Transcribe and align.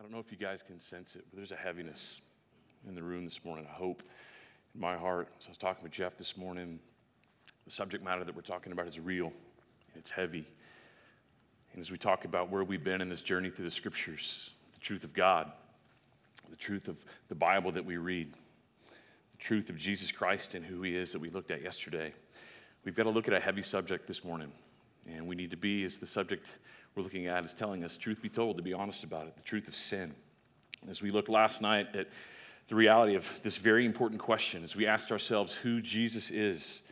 I 0.00 0.02
don't 0.02 0.12
know 0.12 0.18
if 0.18 0.32
you 0.32 0.38
guys 0.38 0.62
can 0.62 0.80
sense 0.80 1.14
it, 1.14 1.26
but 1.28 1.36
there's 1.36 1.52
a 1.52 1.56
heaviness 1.56 2.22
in 2.88 2.94
the 2.94 3.02
room 3.02 3.26
this 3.26 3.44
morning. 3.44 3.66
I 3.68 3.74
hope 3.74 4.02
in 4.74 4.80
my 4.80 4.96
heart. 4.96 5.28
As 5.38 5.46
I 5.46 5.50
was 5.50 5.58
talking 5.58 5.82
with 5.82 5.92
Jeff 5.92 6.16
this 6.16 6.38
morning, 6.38 6.80
the 7.66 7.70
subject 7.70 8.02
matter 8.02 8.24
that 8.24 8.34
we're 8.34 8.40
talking 8.40 8.72
about 8.72 8.88
is 8.88 8.98
real 8.98 9.26
and 9.26 9.96
it's 9.96 10.10
heavy. 10.10 10.46
And 11.74 11.82
as 11.82 11.90
we 11.90 11.98
talk 11.98 12.24
about 12.24 12.48
where 12.48 12.64
we've 12.64 12.82
been 12.82 13.02
in 13.02 13.10
this 13.10 13.20
journey 13.20 13.50
through 13.50 13.66
the 13.66 13.70
scriptures, 13.70 14.54
the 14.72 14.80
truth 14.80 15.04
of 15.04 15.12
God, 15.12 15.52
the 16.48 16.56
truth 16.56 16.88
of 16.88 17.04
the 17.28 17.34
Bible 17.34 17.70
that 17.72 17.84
we 17.84 17.98
read, 17.98 18.32
the 18.32 19.38
truth 19.38 19.68
of 19.68 19.76
Jesus 19.76 20.10
Christ 20.10 20.54
and 20.54 20.64
who 20.64 20.80
he 20.80 20.96
is 20.96 21.12
that 21.12 21.18
we 21.18 21.28
looked 21.28 21.50
at 21.50 21.60
yesterday, 21.60 22.14
we've 22.86 22.96
got 22.96 23.02
to 23.02 23.10
look 23.10 23.28
at 23.28 23.34
a 23.34 23.40
heavy 23.40 23.62
subject 23.62 24.06
this 24.06 24.24
morning. 24.24 24.50
And 25.06 25.26
we 25.26 25.34
need 25.34 25.50
to 25.50 25.58
be, 25.58 25.84
as 25.84 25.98
the 25.98 26.06
subject 26.06 26.56
we're 26.94 27.02
looking 27.02 27.26
at 27.26 27.44
is 27.44 27.54
telling 27.54 27.84
us, 27.84 27.96
truth 27.96 28.20
be 28.20 28.28
told, 28.28 28.56
to 28.56 28.62
be 28.62 28.74
honest 28.74 29.04
about 29.04 29.26
it, 29.26 29.36
the 29.36 29.42
truth 29.42 29.68
of 29.68 29.74
sin. 29.74 30.14
As 30.88 31.02
we 31.02 31.10
looked 31.10 31.28
last 31.28 31.62
night 31.62 31.94
at 31.94 32.08
the 32.68 32.74
reality 32.74 33.14
of 33.14 33.40
this 33.42 33.56
very 33.56 33.84
important 33.84 34.20
question, 34.20 34.64
as 34.64 34.74
we 34.74 34.86
asked 34.86 35.12
ourselves 35.12 35.52
who 35.52 35.80
Jesus 35.80 36.30
is, 36.30 36.82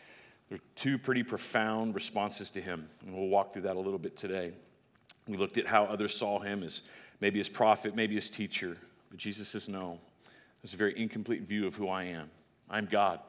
there 0.49 0.57
are 0.57 0.63
two 0.75 0.99
pretty 0.99 1.23
profound 1.23 1.95
responses 1.95 2.51
to 2.51 2.61
him. 2.61 2.89
And 3.05 3.15
we'll 3.15 3.29
walk 3.29 3.53
through 3.53 3.63
that 3.63 3.77
a 3.77 3.81
little 3.81 3.99
bit 3.99 4.17
today. 4.17 4.53
We 5.27 5.37
looked 5.37 5.59
at 5.59 5.67
how 5.67 5.85
others 5.85 6.17
saw 6.17 6.39
him 6.41 6.63
as 6.63 6.83
maybe 7.21 7.41
as 7.41 7.49
prophet, 7.49 7.95
maybe 7.95 8.17
as 8.17 8.31
teacher. 8.31 8.77
But 9.11 9.19
Jesus 9.19 9.49
says, 9.49 9.69
no, 9.69 9.99
there's 10.63 10.75
a 10.75 10.77
very 10.77 10.99
incomplete 10.99 11.43
view 11.43 11.67
of 11.67 11.75
who 11.75 11.89
I 11.89 12.05
am. 12.05 12.31
I'm 12.71 12.87
God 12.87 13.21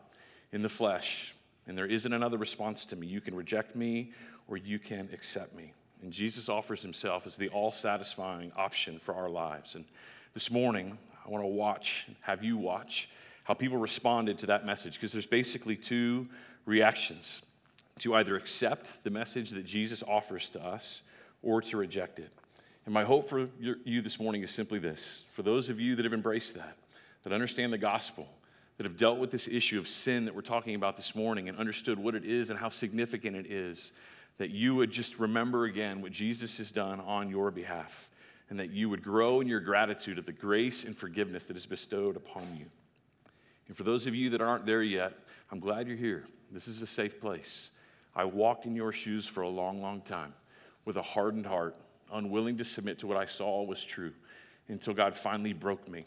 in 0.52 0.62
the 0.62 0.70
flesh, 0.70 1.36
and 1.68 1.78
there 1.78 1.86
isn't 1.86 2.12
another 2.12 2.38
response 2.38 2.86
to 2.86 2.96
me. 2.96 3.08
You 3.08 3.22
can 3.22 3.36
reject 3.36 3.76
me 3.76 4.12
or 4.48 4.58
you 4.58 4.80
can 4.80 5.10
accept 5.14 5.56
me. 5.56 5.74
And 6.02 6.12
Jesus 6.12 6.50
offers 6.50 6.82
himself 6.82 7.26
as 7.28 7.38
the 7.38 7.50
all 7.50 7.72
satisfying 7.72 8.52
option 8.56 9.00
for 9.00 9.14
our 9.14 9.30
lives. 9.30 9.76
And 9.76 9.86
this 10.34 10.50
morning, 10.50 10.98
I 11.26 11.30
want 11.30 11.44
to 11.44 11.48
watch, 11.48 12.08
have 12.24 12.44
you 12.44 12.58
watch, 12.58 13.10
how 13.44 13.54
people 13.54 13.78
responded 13.78 14.38
to 14.40 14.48
that 14.48 14.66
message, 14.66 14.94
because 14.94 15.12
there's 15.12 15.26
basically 15.26 15.76
two 15.76 16.28
reactions 16.66 17.42
to 18.00 18.16
either 18.16 18.36
accept 18.36 19.04
the 19.04 19.10
message 19.10 19.52
that 19.52 19.66
Jesus 19.66 20.04
offers 20.08 20.50
to 20.50 20.64
us 20.64 21.02
or 21.42 21.62
to 21.62 21.78
reject 21.78 22.20
it. 22.20 22.32
And 22.86 22.94
my 22.94 23.04
hope 23.04 23.28
for 23.28 23.50
you 23.60 24.02
this 24.02 24.20
morning 24.20 24.42
is 24.42 24.52
simply 24.52 24.80
this 24.80 25.26
for 25.32 25.44
those 25.44 25.70
of 25.70 25.80
you 25.80 25.96
that 25.96 26.06
have 26.06 26.14
embraced 26.14 26.56
that, 26.56 26.78
that 27.24 27.34
understand 27.34 27.74
the 27.74 27.78
gospel, 27.78 28.28
that 28.78 28.86
have 28.86 28.98
dealt 28.98 29.20
with 29.20 29.32
this 29.32 29.48
issue 29.48 29.78
of 29.78 29.88
sin 29.88 30.26
that 30.26 30.34
we're 30.34 30.42
talking 30.42 30.76
about 30.76 30.96
this 30.96 31.14
morning 31.14 31.50
and 31.50 31.58
understood 31.58 32.00
what 32.00 32.16
it 32.16 32.24
is 32.24 32.50
and 32.50 32.58
how 32.58 32.70
significant 32.70 33.36
it 33.36 33.46
is 33.46 33.92
that 34.40 34.50
you 34.50 34.74
would 34.74 34.90
just 34.90 35.20
remember 35.20 35.66
again 35.66 36.02
what 36.02 36.12
Jesus 36.12 36.58
has 36.58 36.72
done 36.72 37.00
on 37.02 37.30
your 37.30 37.52
behalf, 37.52 38.10
and 38.50 38.60
that 38.60 38.72
you 38.72 38.90
would 38.90 39.04
grow 39.04 39.42
in 39.42 39.48
your 39.48 39.60
gratitude 39.60 40.18
of 40.18 40.26
the 40.26 40.32
grace 40.32 40.86
and 40.86 40.98
forgiveness 40.98 41.46
that 41.46 41.58
is 41.58 41.68
bestowed 41.68 42.16
upon 42.16 42.44
you. 42.58 42.66
And 43.68 43.78
for 43.78 43.84
those 43.84 44.08
of 44.08 44.16
you 44.16 44.32
that 44.32 44.42
aren't 44.42 44.66
there 44.66 44.82
yet, 44.82 45.14
I'm 45.52 45.60
glad 45.60 45.88
you're 45.88 45.98
here. 45.98 46.26
This 46.52 46.68
is 46.68 46.82
a 46.82 46.88
safe 46.88 47.22
place. 47.22 47.70
I 48.16 48.24
walked 48.24 48.66
in 48.66 48.76
your 48.76 48.92
shoes 48.92 49.28
for 49.28 49.42
a 49.42 49.50
long, 49.50 49.82
long 49.82 50.02
time 50.02 50.34
with 50.86 50.98
a 50.98 51.02
hardened 51.02 51.46
heart, 51.46 51.76
unwilling 52.12 52.58
to 52.58 52.64
submit 52.64 52.98
to 53.00 53.08
what 53.08 53.18
I 53.18 53.26
saw 53.26 53.62
was 53.64 53.84
true 53.84 54.14
until 54.70 54.94
God 54.94 55.16
finally 55.16 55.54
broke 55.54 55.88
me 55.88 56.04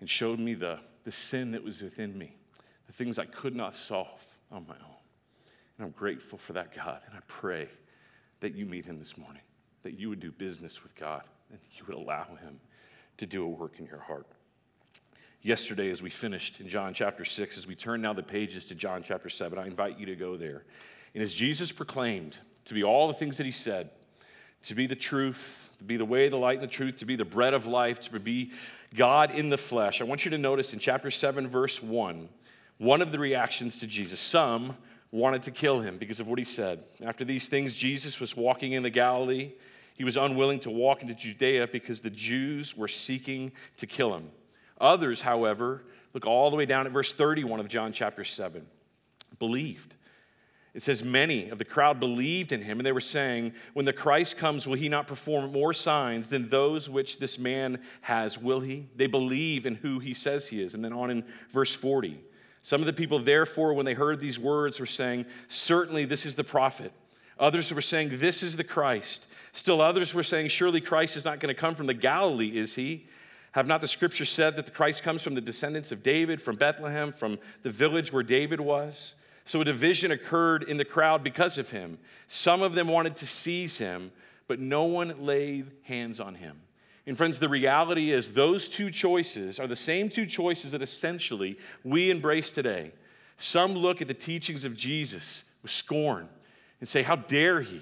and 0.00 0.08
showed 0.08 0.40
me 0.40 0.54
the, 0.54 0.80
the 1.04 1.12
sin 1.12 1.52
that 1.52 1.62
was 1.62 1.82
within 1.82 2.16
me, 2.18 2.34
the 2.86 2.92
things 2.92 3.18
I 3.18 3.26
could 3.26 3.54
not 3.54 3.74
solve 3.74 4.24
on 4.50 4.66
my 4.66 4.74
own. 4.74 4.99
And 5.80 5.86
I'm 5.86 5.92
grateful 5.92 6.36
for 6.36 6.52
that, 6.52 6.76
God. 6.76 7.00
And 7.06 7.16
I 7.16 7.20
pray 7.26 7.66
that 8.40 8.54
you 8.54 8.66
meet 8.66 8.84
him 8.84 8.98
this 8.98 9.16
morning, 9.16 9.40
that 9.82 9.98
you 9.98 10.10
would 10.10 10.20
do 10.20 10.30
business 10.30 10.82
with 10.82 10.94
God, 10.94 11.22
and 11.48 11.58
you 11.72 11.84
would 11.86 11.96
allow 11.96 12.26
him 12.34 12.60
to 13.16 13.24
do 13.24 13.42
a 13.42 13.48
work 13.48 13.78
in 13.78 13.86
your 13.86 14.00
heart. 14.00 14.26
Yesterday, 15.40 15.88
as 15.88 16.02
we 16.02 16.10
finished 16.10 16.60
in 16.60 16.68
John 16.68 16.92
chapter 16.92 17.24
6, 17.24 17.56
as 17.56 17.66
we 17.66 17.74
turn 17.74 18.02
now 18.02 18.12
the 18.12 18.22
pages 18.22 18.66
to 18.66 18.74
John 18.74 19.02
chapter 19.02 19.30
7, 19.30 19.58
I 19.58 19.66
invite 19.66 19.98
you 19.98 20.04
to 20.04 20.16
go 20.16 20.36
there. 20.36 20.64
And 21.14 21.22
as 21.22 21.32
Jesus 21.32 21.72
proclaimed 21.72 22.36
to 22.66 22.74
be 22.74 22.84
all 22.84 23.08
the 23.08 23.14
things 23.14 23.38
that 23.38 23.46
he 23.46 23.52
said, 23.52 23.88
to 24.64 24.74
be 24.74 24.86
the 24.86 24.94
truth, 24.94 25.70
to 25.78 25.84
be 25.84 25.96
the 25.96 26.04
way, 26.04 26.28
the 26.28 26.36
light, 26.36 26.58
and 26.58 26.62
the 26.62 26.70
truth, 26.70 26.96
to 26.96 27.06
be 27.06 27.16
the 27.16 27.24
bread 27.24 27.54
of 27.54 27.64
life, 27.64 28.00
to 28.00 28.20
be 28.20 28.50
God 28.94 29.30
in 29.30 29.48
the 29.48 29.56
flesh, 29.56 30.02
I 30.02 30.04
want 30.04 30.26
you 30.26 30.30
to 30.32 30.36
notice 30.36 30.74
in 30.74 30.78
chapter 30.78 31.10
7, 31.10 31.48
verse 31.48 31.82
1, 31.82 32.28
one 32.76 33.00
of 33.00 33.12
the 33.12 33.18
reactions 33.18 33.78
to 33.78 33.86
Jesus. 33.86 34.20
Some 34.20 34.76
wanted 35.12 35.42
to 35.44 35.50
kill 35.50 35.80
him 35.80 35.98
because 35.98 36.20
of 36.20 36.28
what 36.28 36.38
he 36.38 36.44
said. 36.44 36.82
After 37.04 37.24
these 37.24 37.48
things, 37.48 37.74
Jesus 37.74 38.20
was 38.20 38.36
walking 38.36 38.72
in 38.72 38.82
the 38.82 38.90
Galilee. 38.90 39.52
He 39.94 40.04
was 40.04 40.16
unwilling 40.16 40.60
to 40.60 40.70
walk 40.70 41.02
into 41.02 41.14
Judea 41.14 41.66
because 41.66 42.00
the 42.00 42.10
Jews 42.10 42.76
were 42.76 42.88
seeking 42.88 43.52
to 43.78 43.86
kill 43.86 44.14
him. 44.14 44.30
Others, 44.80 45.22
however, 45.22 45.82
look 46.14 46.26
all 46.26 46.50
the 46.50 46.56
way 46.56 46.66
down 46.66 46.86
at 46.86 46.92
verse 46.92 47.12
31 47.12 47.60
of 47.60 47.68
John 47.68 47.92
chapter 47.92 48.24
7, 48.24 48.66
believed. 49.38 49.94
It 50.72 50.82
says, 50.82 51.02
Many 51.02 51.50
of 51.50 51.58
the 51.58 51.64
crowd 51.64 51.98
believed 51.98 52.52
in 52.52 52.62
him, 52.62 52.78
and 52.78 52.86
they 52.86 52.92
were 52.92 53.00
saying, 53.00 53.52
When 53.74 53.86
the 53.86 53.92
Christ 53.92 54.38
comes, 54.38 54.66
will 54.66 54.76
he 54.76 54.88
not 54.88 55.06
perform 55.06 55.52
more 55.52 55.72
signs 55.72 56.28
than 56.28 56.48
those 56.48 56.88
which 56.88 57.18
this 57.18 57.38
man 57.38 57.82
has? 58.02 58.38
Will 58.38 58.60
he? 58.60 58.86
They 58.94 59.08
believe 59.08 59.66
in 59.66 59.74
who 59.74 59.98
he 59.98 60.14
says 60.14 60.48
he 60.48 60.62
is. 60.62 60.74
And 60.74 60.84
then 60.84 60.92
on 60.92 61.10
in 61.10 61.24
verse 61.50 61.74
40, 61.74 62.20
some 62.62 62.80
of 62.80 62.86
the 62.86 62.92
people, 62.92 63.18
therefore, 63.18 63.72
when 63.72 63.86
they 63.86 63.94
heard 63.94 64.20
these 64.20 64.38
words, 64.38 64.78
were 64.78 64.86
saying, 64.86 65.26
Certainly 65.48 66.06
this 66.06 66.26
is 66.26 66.34
the 66.34 66.44
prophet. 66.44 66.92
Others 67.38 67.72
were 67.72 67.80
saying, 67.80 68.10
This 68.12 68.42
is 68.42 68.56
the 68.56 68.64
Christ. 68.64 69.26
Still 69.52 69.80
others 69.80 70.14
were 70.14 70.22
saying, 70.22 70.48
Surely 70.48 70.80
Christ 70.80 71.16
is 71.16 71.24
not 71.24 71.40
going 71.40 71.54
to 71.54 71.58
come 71.60 71.74
from 71.74 71.86
the 71.86 71.94
Galilee, 71.94 72.56
is 72.56 72.74
he? 72.74 73.06
Have 73.52 73.66
not 73.66 73.80
the 73.80 73.88
scriptures 73.88 74.30
said 74.30 74.56
that 74.56 74.66
the 74.66 74.72
Christ 74.72 75.02
comes 75.02 75.22
from 75.22 75.34
the 75.34 75.40
descendants 75.40 75.90
of 75.90 76.02
David, 76.02 76.40
from 76.40 76.56
Bethlehem, 76.56 77.12
from 77.12 77.38
the 77.62 77.70
village 77.70 78.12
where 78.12 78.22
David 78.22 78.60
was? 78.60 79.14
So 79.44 79.60
a 79.60 79.64
division 79.64 80.12
occurred 80.12 80.62
in 80.62 80.76
the 80.76 80.84
crowd 80.84 81.24
because 81.24 81.58
of 81.58 81.70
him. 81.70 81.98
Some 82.28 82.62
of 82.62 82.74
them 82.74 82.86
wanted 82.86 83.16
to 83.16 83.26
seize 83.26 83.78
him, 83.78 84.12
but 84.46 84.60
no 84.60 84.84
one 84.84 85.24
laid 85.24 85.72
hands 85.82 86.20
on 86.20 86.36
him. 86.36 86.60
And 87.06 87.16
friends, 87.16 87.38
the 87.38 87.48
reality 87.48 88.10
is 88.10 88.32
those 88.32 88.68
two 88.68 88.90
choices 88.90 89.58
are 89.58 89.66
the 89.66 89.76
same 89.76 90.08
two 90.08 90.26
choices 90.26 90.72
that 90.72 90.82
essentially 90.82 91.58
we 91.82 92.10
embrace 92.10 92.50
today. 92.50 92.92
Some 93.36 93.74
look 93.74 94.02
at 94.02 94.08
the 94.08 94.14
teachings 94.14 94.64
of 94.64 94.76
Jesus 94.76 95.44
with 95.62 95.70
scorn 95.70 96.28
and 96.78 96.88
say, 96.88 97.02
How 97.02 97.16
dare 97.16 97.62
he? 97.62 97.80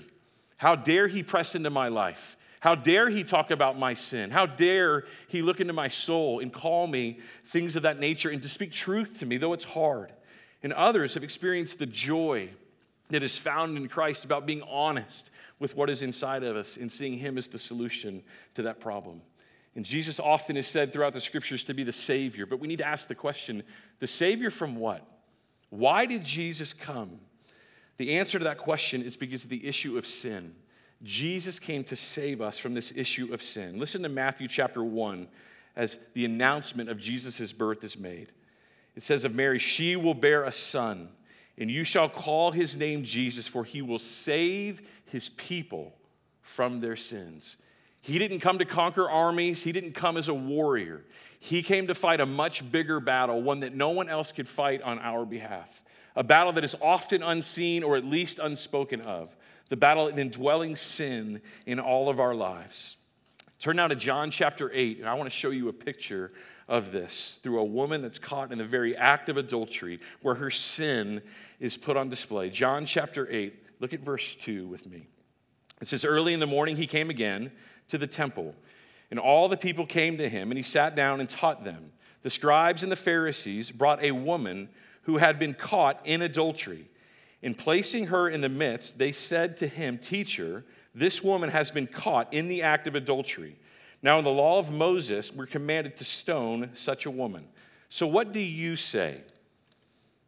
How 0.57 0.77
dare 0.77 1.09
he 1.09 1.23
press 1.23 1.55
into 1.55 1.71
my 1.71 1.89
life? 1.89 2.37
How 2.61 2.75
dare 2.75 3.09
he 3.09 3.23
talk 3.23 3.51
about 3.51 3.79
my 3.79 3.95
sin? 3.95 4.31
How 4.31 4.47
dare 4.47 5.05
he 5.29 5.43
look 5.43 5.61
into 5.61 5.73
my 5.73 5.89
soul 5.89 6.41
and 6.41 6.53
call 6.53 6.87
me 6.89 7.19
things 7.45 7.77
of 7.77 7.83
that 7.85 8.01
nature 8.01 8.31
and 8.31 8.43
to 8.43 8.49
speak 8.49 8.73
truth 8.73 9.21
to 9.21 9.27
me, 9.27 9.37
though 9.37 9.53
it's 9.53 9.65
hard? 9.65 10.13
And 10.63 10.73
others 10.73 11.15
have 11.15 11.23
experienced 11.23 11.79
the 11.79 11.87
joy 11.87 12.51
that 13.11 13.23
is 13.23 13.39
found 13.39 13.77
in 13.77 13.89
Christ 13.89 14.25
about 14.25 14.47
being 14.47 14.63
honest 14.63 15.31
with 15.59 15.77
what 15.77 15.91
is 15.91 16.03
inside 16.03 16.43
of 16.43 16.57
us 16.57 16.77
and 16.77 16.91
seeing 16.91 17.19
Him 17.19 17.39
as 17.39 17.49
the 17.49 17.59
solution 17.59 18.23
to 18.55 18.63
that 18.63 18.81
problem. 18.81 19.23
And 19.75 19.85
Jesus 19.85 20.19
often 20.19 20.57
is 20.57 20.67
said 20.67 20.93
throughout 20.93 21.13
the 21.13 21.21
scriptures 21.21 21.65
to 21.65 21.75
be 21.75 21.85
the 21.85 21.93
Savior, 21.93 22.47
but 22.47 22.59
we 22.59 22.69
need 22.69 22.79
to 22.79 22.87
ask 22.87 23.09
the 23.09 23.15
question 23.15 23.63
the 24.01 24.07
Savior 24.07 24.51
from 24.51 24.77
what? 24.77 25.07
Why 25.71 26.07
did 26.07 26.25
Jesus 26.25 26.73
come? 26.73 27.21
The 27.97 28.17
answer 28.17 28.39
to 28.39 28.45
that 28.45 28.59
question 28.59 29.03
is 29.03 29.17
because 29.17 29.45
of 29.45 29.51
the 29.51 29.67
issue 29.67 29.99
of 29.99 30.07
sin. 30.07 30.55
Jesus 31.03 31.59
came 31.59 31.85
to 31.85 31.97
save 31.97 32.41
us 32.41 32.59
from 32.59 32.75
this 32.75 32.93
issue 32.97 33.33
of 33.33 33.43
sin. 33.43 33.79
Listen 33.79 34.03
to 34.03 34.09
Matthew 34.09 34.49
chapter 34.49 34.83
1 34.83 35.29
as 35.77 35.99
the 36.15 36.25
announcement 36.25 36.89
of 36.89 36.99
Jesus' 36.99 37.53
birth 37.53 37.85
is 37.85 37.99
made. 37.99 38.33
It 38.97 39.03
says 39.03 39.25
of 39.25 39.35
Mary, 39.35 39.61
She 39.61 39.95
will 39.95 40.15
bear 40.15 40.43
a 40.43 40.51
son, 40.51 41.11
and 41.57 41.71
you 41.71 41.85
shall 41.85 42.09
call 42.09 42.51
his 42.51 42.77
name 42.77 43.05
Jesus, 43.05 43.47
for 43.47 43.65
he 43.65 43.81
will 43.81 44.01
save 44.01 44.83
his 45.11 45.29
people 45.31 45.95
from 46.43 46.81
their 46.81 46.97
sins. 46.97 47.57
He 48.01 48.19
didn't 48.19 48.41
come 48.41 48.59
to 48.59 48.65
conquer 48.65 49.09
armies, 49.09 49.65
he 49.65 49.73
didn't 49.73 49.93
come 49.93 50.17
as 50.17 50.29
a 50.29 50.35
warrior. 50.35 51.05
He 51.41 51.63
came 51.63 51.87
to 51.87 51.95
fight 51.95 52.21
a 52.21 52.27
much 52.27 52.71
bigger 52.71 53.01
battle, 53.01 53.43
one 53.43 53.61
that 53.61 53.75
no 53.75 53.91
one 53.91 54.09
else 54.09 54.33
could 54.33 54.49
fight 54.49 54.83
on 54.83 54.99
our 54.99 55.25
behalf. 55.25 55.83
A 56.17 56.25
battle 56.25 56.53
that 56.55 56.65
is 56.65 56.75
often 56.81 57.23
unseen 57.23 57.85
or 57.85 57.97
at 57.97 58.05
least 58.05 58.39
unspoken 58.39 59.01
of. 59.01 59.37
The 59.69 59.77
battle 59.77 60.09
of 60.09 60.19
indwelling 60.19 60.75
sin 60.77 61.41
in 61.67 61.79
all 61.79 62.09
of 62.09 62.19
our 62.19 62.35
lives. 62.35 62.97
Turn 63.61 63.77
now 63.77 63.89
to 63.89 63.95
John 63.95 64.31
chapter 64.31 64.71
8, 64.73 64.99
and 64.99 65.07
I 65.07 65.15
want 65.15 65.27
to 65.29 65.37
show 65.37 65.51
you 65.51 65.69
a 65.69 65.73
picture 65.73 66.33
of 66.69 66.93
this 66.93 67.39
through 67.43 67.59
a 67.59 67.65
woman 67.65 68.03
that's 68.03 68.19
caught 68.19 68.53
in 68.53 68.59
the 68.59 68.65
very 68.65 68.97
act 68.97 69.29
of 69.29 69.37
adultery 69.37 70.01
where 70.23 70.37
her 70.37 70.51
sin 70.51 71.23
is 71.61 71.77
put 71.77 71.97
on 71.97 72.09
display. 72.09 72.51
John 72.51 72.87
chapter 72.87 73.27
8, 73.31 73.55
Look 73.81 73.93
at 73.93 74.01
verse 74.01 74.35
2 74.35 74.67
with 74.67 74.87
me. 74.87 75.09
It 75.81 75.89
says, 75.89 76.05
Early 76.05 76.35
in 76.35 76.41
the 76.41 76.47
morning 76.47 76.77
he 76.77 76.87
came 76.87 77.11
again 77.11 77.53
to 77.89 77.99
the 77.99 78.07
temple, 78.07 78.55
and 79.11 79.19
all 79.19 79.49
the 79.49 79.57
people 79.57 79.87
came 79.87 80.19
to 80.19 80.29
him, 80.29 80.51
and 80.51 80.59
he 80.59 80.63
sat 80.63 80.95
down 80.95 81.21
and 81.21 81.29
taught 81.29 81.65
them. 81.65 81.93
The 82.23 82.31
scribes 82.31 82.83
and 82.83 82.91
the 82.91 82.97
Pharisees 82.97 83.71
brought 83.71 84.03
a 84.03 84.13
woman 84.13 84.69
who 85.03 85.19
had 85.19 85.39
been 85.39 85.55
caught 85.55 86.01
in 86.05 86.21
adultery. 86.21 86.91
In 87.41 87.55
placing 87.55 88.09
her 88.09 88.29
in 88.29 88.41
the 88.41 88.49
midst, 88.49 88.99
they 88.99 89.13
said 89.13 89.57
to 89.59 89.69
him, 89.69 89.99
Teacher, 89.99 90.65
this 90.95 91.23
woman 91.23 91.51
has 91.51 91.71
been 91.71 91.87
caught 91.87 92.33
in 92.35 92.49
the 92.49 92.63
act 92.63 92.87
of 92.87 92.97
adultery. 92.97 93.57
Now, 94.03 94.19
in 94.19 94.25
the 94.25 94.31
law 94.31 94.59
of 94.59 94.71
Moses, 94.71 95.33
we're 95.33 95.47
commanded 95.47 95.97
to 95.97 96.05
stone 96.05 96.71
such 96.75 97.07
a 97.07 97.11
woman. 97.11 97.47
So, 97.89 98.07
what 98.07 98.33
do 98.33 98.41
you 98.41 98.77
say? 98.77 99.23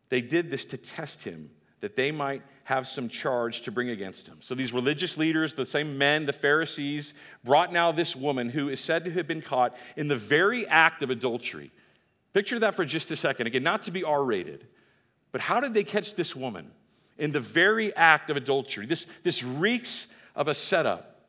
They 0.08 0.20
did 0.20 0.50
this 0.50 0.64
to 0.66 0.76
test 0.76 1.24
him, 1.24 1.50
that 1.80 1.96
they 1.96 2.10
might 2.10 2.42
have 2.70 2.86
some 2.86 3.08
charge 3.08 3.62
to 3.62 3.72
bring 3.72 3.90
against 3.90 4.28
him. 4.28 4.36
So, 4.40 4.54
these 4.54 4.72
religious 4.72 5.18
leaders, 5.18 5.54
the 5.54 5.66
same 5.66 5.98
men, 5.98 6.24
the 6.24 6.32
Pharisees, 6.32 7.14
brought 7.42 7.72
now 7.72 7.90
this 7.90 8.14
woman 8.14 8.48
who 8.48 8.68
is 8.68 8.78
said 8.78 9.04
to 9.06 9.10
have 9.10 9.26
been 9.26 9.42
caught 9.42 9.76
in 9.96 10.06
the 10.06 10.14
very 10.14 10.68
act 10.68 11.02
of 11.02 11.10
adultery. 11.10 11.72
Picture 12.32 12.60
that 12.60 12.76
for 12.76 12.84
just 12.84 13.10
a 13.10 13.16
second. 13.16 13.48
Again, 13.48 13.64
not 13.64 13.82
to 13.82 13.90
be 13.90 14.04
R 14.04 14.22
rated, 14.22 14.68
but 15.32 15.40
how 15.40 15.58
did 15.58 15.74
they 15.74 15.82
catch 15.82 16.14
this 16.14 16.36
woman? 16.36 16.70
In 17.18 17.32
the 17.32 17.40
very 17.40 17.94
act 17.96 18.30
of 18.30 18.36
adultery. 18.36 18.86
This, 18.86 19.08
this 19.24 19.42
reeks 19.42 20.14
of 20.36 20.46
a 20.46 20.54
setup. 20.54 21.26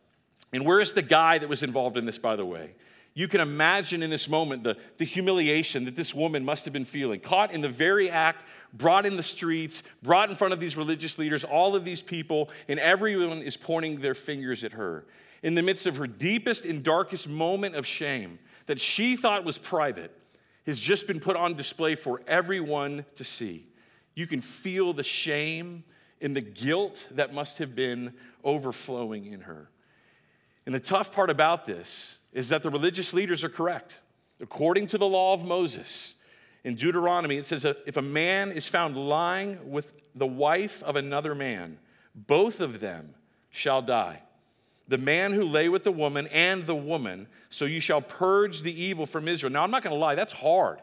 And 0.53 0.63
where's 0.63 0.93
the 0.93 1.01
guy 1.01 1.39
that 1.39 1.49
was 1.49 1.63
involved 1.63 1.97
in 1.97 2.05
this, 2.05 2.19
by 2.19 2.35
the 2.35 2.45
way? 2.45 2.75
You 3.13 3.27
can 3.27 3.41
imagine 3.41 4.03
in 4.03 4.09
this 4.09 4.29
moment 4.29 4.63
the, 4.63 4.77
the 4.97 5.05
humiliation 5.05 5.83
that 5.85 5.95
this 5.95 6.15
woman 6.15 6.45
must 6.45 6.63
have 6.65 6.73
been 6.73 6.85
feeling. 6.85 7.19
Caught 7.19 7.51
in 7.51 7.59
the 7.59 7.69
very 7.69 8.09
act, 8.09 8.45
brought 8.73 9.05
in 9.05 9.17
the 9.17 9.23
streets, 9.23 9.83
brought 10.01 10.29
in 10.29 10.35
front 10.35 10.53
of 10.53 10.61
these 10.61 10.77
religious 10.77 11.19
leaders, 11.19 11.43
all 11.43 11.75
of 11.75 11.83
these 11.83 12.01
people, 12.01 12.49
and 12.69 12.79
everyone 12.79 13.41
is 13.41 13.57
pointing 13.57 13.99
their 13.99 14.13
fingers 14.13 14.63
at 14.63 14.73
her. 14.73 15.05
In 15.43 15.55
the 15.55 15.61
midst 15.61 15.87
of 15.87 15.97
her 15.97 16.07
deepest 16.07 16.65
and 16.65 16.83
darkest 16.83 17.27
moment 17.27 17.75
of 17.75 17.85
shame 17.85 18.39
that 18.67 18.79
she 18.79 19.17
thought 19.17 19.43
was 19.43 19.57
private, 19.57 20.15
has 20.65 20.79
just 20.79 21.07
been 21.07 21.19
put 21.19 21.35
on 21.35 21.55
display 21.55 21.95
for 21.95 22.21
everyone 22.27 23.03
to 23.15 23.23
see. 23.23 23.67
You 24.15 24.27
can 24.27 24.39
feel 24.39 24.93
the 24.93 25.03
shame 25.03 25.83
and 26.21 26.35
the 26.35 26.41
guilt 26.41 27.07
that 27.11 27.33
must 27.33 27.57
have 27.57 27.75
been 27.75 28.13
overflowing 28.43 29.25
in 29.25 29.41
her. 29.41 29.69
And 30.65 30.75
the 30.75 30.79
tough 30.79 31.11
part 31.13 31.29
about 31.29 31.65
this 31.65 32.20
is 32.33 32.49
that 32.49 32.63
the 32.63 32.69
religious 32.69 33.13
leaders 33.13 33.43
are 33.43 33.49
correct. 33.49 33.99
According 34.39 34.87
to 34.87 34.97
the 34.97 35.07
law 35.07 35.33
of 35.33 35.45
Moses, 35.45 36.15
in 36.63 36.75
Deuteronomy, 36.75 37.37
it 37.37 37.45
says 37.45 37.65
if 37.65 37.97
a 37.97 38.01
man 38.01 38.51
is 38.51 38.67
found 38.67 38.95
lying 38.95 39.71
with 39.71 39.93
the 40.13 40.27
wife 40.27 40.83
of 40.83 40.95
another 40.95 41.33
man, 41.33 41.77
both 42.15 42.61
of 42.61 42.79
them 42.79 43.15
shall 43.49 43.81
die. 43.81 44.21
The 44.87 44.97
man 44.97 45.33
who 45.33 45.43
lay 45.43 45.69
with 45.69 45.83
the 45.83 45.91
woman 45.91 46.27
and 46.27 46.65
the 46.65 46.75
woman, 46.75 47.27
so 47.49 47.65
you 47.65 47.79
shall 47.79 48.01
purge 48.01 48.61
the 48.61 48.83
evil 48.83 49.05
from 49.05 49.27
Israel. 49.27 49.51
Now, 49.51 49.63
I'm 49.63 49.71
not 49.71 49.83
going 49.83 49.95
to 49.95 49.99
lie, 49.99 50.15
that's 50.15 50.33
hard, 50.33 50.81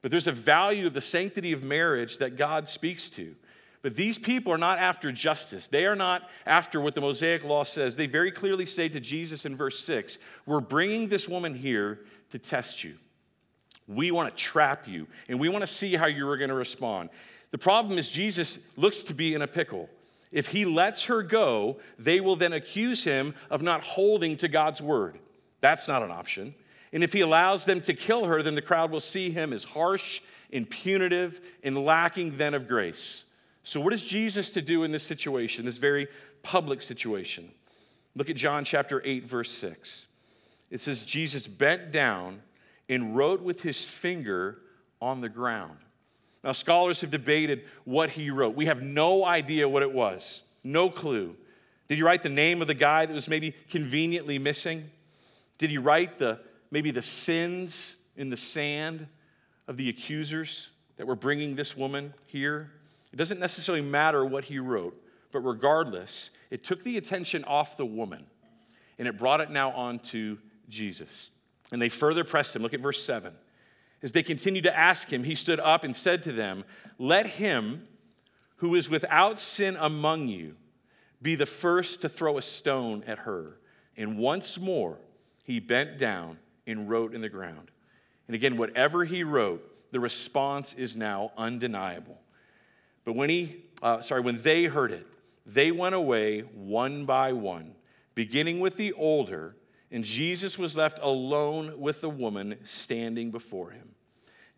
but 0.00 0.10
there's 0.10 0.28
a 0.28 0.32
value 0.32 0.86
of 0.86 0.94
the 0.94 1.00
sanctity 1.00 1.52
of 1.52 1.62
marriage 1.62 2.18
that 2.18 2.36
God 2.36 2.68
speaks 2.68 3.08
to. 3.10 3.34
But 3.82 3.94
these 3.94 4.18
people 4.18 4.52
are 4.52 4.58
not 4.58 4.78
after 4.78 5.12
justice. 5.12 5.68
They 5.68 5.86
are 5.86 5.94
not 5.96 6.28
after 6.46 6.80
what 6.80 6.94
the 6.94 7.00
Mosaic 7.00 7.44
law 7.44 7.64
says. 7.64 7.96
They 7.96 8.06
very 8.06 8.32
clearly 8.32 8.66
say 8.66 8.88
to 8.88 9.00
Jesus 9.00 9.44
in 9.46 9.56
verse 9.56 9.78
6 9.84 10.18
We're 10.46 10.60
bringing 10.60 11.08
this 11.08 11.28
woman 11.28 11.54
here 11.54 12.00
to 12.30 12.38
test 12.38 12.82
you. 12.82 12.94
We 13.86 14.10
want 14.10 14.34
to 14.34 14.36
trap 14.36 14.86
you, 14.86 15.06
and 15.28 15.40
we 15.40 15.48
want 15.48 15.62
to 15.62 15.66
see 15.66 15.94
how 15.94 16.06
you're 16.06 16.36
going 16.36 16.50
to 16.50 16.54
respond. 16.54 17.08
The 17.50 17.58
problem 17.58 17.98
is, 17.98 18.10
Jesus 18.10 18.58
looks 18.76 19.02
to 19.04 19.14
be 19.14 19.34
in 19.34 19.40
a 19.40 19.46
pickle. 19.46 19.88
If 20.30 20.48
he 20.48 20.66
lets 20.66 21.04
her 21.06 21.22
go, 21.22 21.78
they 21.98 22.20
will 22.20 22.36
then 22.36 22.52
accuse 22.52 23.04
him 23.04 23.34
of 23.50 23.62
not 23.62 23.82
holding 23.82 24.36
to 24.38 24.48
God's 24.48 24.82
word. 24.82 25.18
That's 25.62 25.88
not 25.88 26.02
an 26.02 26.10
option. 26.10 26.54
And 26.92 27.02
if 27.02 27.12
he 27.12 27.20
allows 27.20 27.64
them 27.64 27.80
to 27.82 27.94
kill 27.94 28.26
her, 28.26 28.42
then 28.42 28.54
the 28.54 28.62
crowd 28.62 28.90
will 28.90 29.00
see 29.00 29.30
him 29.30 29.54
as 29.54 29.64
harsh 29.64 30.20
and 30.52 30.68
punitive 30.68 31.40
and 31.62 31.76
lacking 31.84 32.36
then 32.36 32.52
of 32.52 32.68
grace. 32.68 33.24
So, 33.68 33.82
what 33.82 33.92
is 33.92 34.02
Jesus 34.02 34.48
to 34.52 34.62
do 34.62 34.82
in 34.82 34.92
this 34.92 35.02
situation, 35.02 35.66
this 35.66 35.76
very 35.76 36.08
public 36.42 36.80
situation? 36.80 37.50
Look 38.16 38.30
at 38.30 38.36
John 38.36 38.64
chapter 38.64 39.02
8, 39.04 39.24
verse 39.24 39.50
6. 39.50 40.06
It 40.70 40.80
says, 40.80 41.04
Jesus 41.04 41.46
bent 41.46 41.92
down 41.92 42.40
and 42.88 43.14
wrote 43.14 43.42
with 43.42 43.60
his 43.60 43.84
finger 43.84 44.56
on 45.02 45.20
the 45.20 45.28
ground. 45.28 45.76
Now, 46.42 46.52
scholars 46.52 47.02
have 47.02 47.10
debated 47.10 47.60
what 47.84 48.08
he 48.08 48.30
wrote. 48.30 48.56
We 48.56 48.64
have 48.64 48.80
no 48.80 49.26
idea 49.26 49.68
what 49.68 49.82
it 49.82 49.92
was, 49.92 50.44
no 50.64 50.88
clue. 50.88 51.36
Did 51.88 51.96
he 51.96 52.02
write 52.02 52.22
the 52.22 52.30
name 52.30 52.62
of 52.62 52.68
the 52.68 52.74
guy 52.74 53.04
that 53.04 53.12
was 53.12 53.28
maybe 53.28 53.54
conveniently 53.68 54.38
missing? 54.38 54.88
Did 55.58 55.68
he 55.68 55.76
write 55.76 56.16
the 56.16 56.40
maybe 56.70 56.90
the 56.90 57.02
sins 57.02 57.98
in 58.16 58.30
the 58.30 58.36
sand 58.38 59.08
of 59.66 59.76
the 59.76 59.90
accusers 59.90 60.70
that 60.96 61.06
were 61.06 61.14
bringing 61.14 61.54
this 61.54 61.76
woman 61.76 62.14
here? 62.24 62.70
It 63.12 63.16
doesn't 63.16 63.40
necessarily 63.40 63.82
matter 63.82 64.24
what 64.24 64.44
he 64.44 64.58
wrote, 64.58 65.00
but 65.32 65.40
regardless, 65.40 66.30
it 66.50 66.64
took 66.64 66.82
the 66.82 66.96
attention 66.96 67.44
off 67.44 67.76
the 67.76 67.86
woman 67.86 68.26
and 68.98 69.06
it 69.06 69.16
brought 69.16 69.40
it 69.40 69.50
now 69.50 69.70
on 69.70 69.98
to 69.98 70.38
Jesus. 70.68 71.30
And 71.70 71.80
they 71.80 71.88
further 71.88 72.24
pressed 72.24 72.56
him. 72.56 72.62
Look 72.62 72.74
at 72.74 72.80
verse 72.80 73.02
7. 73.02 73.32
As 74.02 74.12
they 74.12 74.22
continued 74.22 74.64
to 74.64 74.76
ask 74.76 75.12
him, 75.12 75.24
he 75.24 75.34
stood 75.34 75.60
up 75.60 75.84
and 75.84 75.94
said 75.94 76.22
to 76.24 76.32
them, 76.32 76.64
Let 76.98 77.26
him 77.26 77.86
who 78.56 78.74
is 78.74 78.90
without 78.90 79.38
sin 79.38 79.76
among 79.78 80.28
you 80.28 80.56
be 81.20 81.34
the 81.34 81.46
first 81.46 82.00
to 82.02 82.08
throw 82.08 82.38
a 82.38 82.42
stone 82.42 83.04
at 83.06 83.20
her. 83.20 83.58
And 83.96 84.18
once 84.18 84.58
more 84.58 84.98
he 85.44 85.58
bent 85.60 85.98
down 85.98 86.38
and 86.66 86.88
wrote 86.88 87.14
in 87.14 87.20
the 87.20 87.28
ground. 87.28 87.70
And 88.26 88.34
again, 88.34 88.56
whatever 88.56 89.04
he 89.04 89.24
wrote, 89.24 89.64
the 89.90 90.00
response 90.00 90.74
is 90.74 90.94
now 90.94 91.32
undeniable. 91.36 92.18
But 93.04 93.14
when 93.14 93.30
he, 93.30 93.64
uh, 93.82 94.00
sorry, 94.00 94.20
when 94.20 94.42
they 94.42 94.64
heard 94.64 94.92
it, 94.92 95.06
they 95.46 95.70
went 95.70 95.94
away 95.94 96.40
one 96.40 97.06
by 97.06 97.32
one, 97.32 97.74
beginning 98.14 98.60
with 98.60 98.76
the 98.76 98.92
older, 98.92 99.56
and 99.90 100.04
Jesus 100.04 100.58
was 100.58 100.76
left 100.76 100.98
alone 101.00 101.80
with 101.80 102.00
the 102.00 102.10
woman 102.10 102.58
standing 102.64 103.30
before 103.30 103.70
him. 103.70 103.94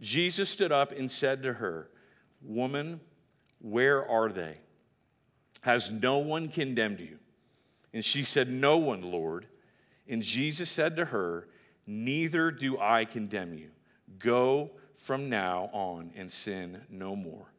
Jesus 0.00 0.48
stood 0.48 0.72
up 0.72 0.92
and 0.92 1.10
said 1.10 1.42
to 1.42 1.54
her, 1.54 1.88
Woman, 2.42 3.00
where 3.60 4.06
are 4.08 4.30
they? 4.30 4.56
Has 5.60 5.90
no 5.90 6.18
one 6.18 6.48
condemned 6.48 7.00
you? 7.00 7.18
And 7.92 8.04
she 8.04 8.24
said, 8.24 8.48
No 8.48 8.76
one, 8.78 9.02
Lord. 9.02 9.46
And 10.08 10.22
Jesus 10.22 10.70
said 10.70 10.96
to 10.96 11.06
her, 11.06 11.46
Neither 11.86 12.50
do 12.50 12.78
I 12.78 13.04
condemn 13.04 13.54
you. 13.54 13.70
Go 14.18 14.70
from 14.94 15.28
now 15.28 15.70
on 15.72 16.12
and 16.16 16.30
sin 16.30 16.82
no 16.90 17.14
more. 17.14 17.52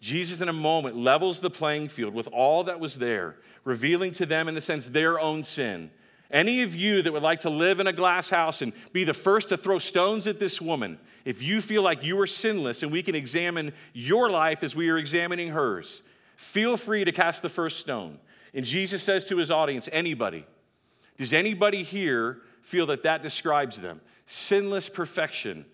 Jesus, 0.00 0.40
in 0.40 0.48
a 0.48 0.52
moment, 0.52 0.96
levels 0.96 1.40
the 1.40 1.50
playing 1.50 1.88
field 1.88 2.14
with 2.14 2.28
all 2.28 2.64
that 2.64 2.80
was 2.80 2.98
there, 2.98 3.36
revealing 3.64 4.12
to 4.12 4.26
them, 4.26 4.48
in 4.48 4.56
a 4.56 4.60
sense, 4.60 4.86
their 4.86 5.18
own 5.18 5.42
sin. 5.42 5.90
Any 6.30 6.62
of 6.62 6.74
you 6.74 7.02
that 7.02 7.12
would 7.12 7.22
like 7.22 7.40
to 7.40 7.50
live 7.50 7.80
in 7.80 7.86
a 7.86 7.92
glass 7.92 8.30
house 8.30 8.60
and 8.60 8.72
be 8.92 9.04
the 9.04 9.14
first 9.14 9.48
to 9.50 9.56
throw 9.56 9.78
stones 9.78 10.26
at 10.26 10.38
this 10.38 10.60
woman, 10.60 10.98
if 11.24 11.42
you 11.42 11.60
feel 11.60 11.82
like 11.82 12.04
you 12.04 12.18
are 12.20 12.26
sinless 12.26 12.82
and 12.82 12.90
we 12.90 13.02
can 13.02 13.14
examine 13.14 13.72
your 13.92 14.30
life 14.30 14.62
as 14.62 14.74
we 14.76 14.88
are 14.90 14.98
examining 14.98 15.48
hers, 15.48 16.02
feel 16.36 16.76
free 16.76 17.04
to 17.04 17.12
cast 17.12 17.42
the 17.42 17.48
first 17.48 17.80
stone. 17.80 18.18
And 18.54 18.64
Jesus 18.64 19.02
says 19.02 19.26
to 19.28 19.36
his 19.36 19.50
audience, 19.50 19.88
anybody, 19.92 20.44
does 21.16 21.32
anybody 21.32 21.82
here 21.82 22.42
feel 22.60 22.86
that 22.86 23.04
that 23.04 23.22
describes 23.22 23.80
them? 23.80 24.00
Sinless 24.26 24.88
perfection 24.88 25.64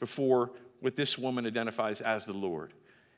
before 0.00 0.50
what 0.80 0.96
this 0.96 1.18
woman 1.18 1.46
identifies 1.46 2.00
as 2.00 2.26
the 2.26 2.34
Lord. 2.34 2.74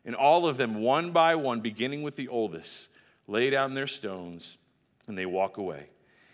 And 0.07 0.15
all 0.15 0.47
of 0.47 0.57
them, 0.57 0.77
one 0.77 1.11
by 1.11 1.35
one, 1.35 1.61
beginning 1.61 2.03
with 2.03 2.17
the 2.17 2.29
oldest, 2.29 2.89
lay 3.27 3.51
down 3.51 3.75
their 3.75 3.89
stones 3.89 4.57
and 5.09 5.19
they 5.19 5.27
walk 5.27 5.59
away. 5.59 5.89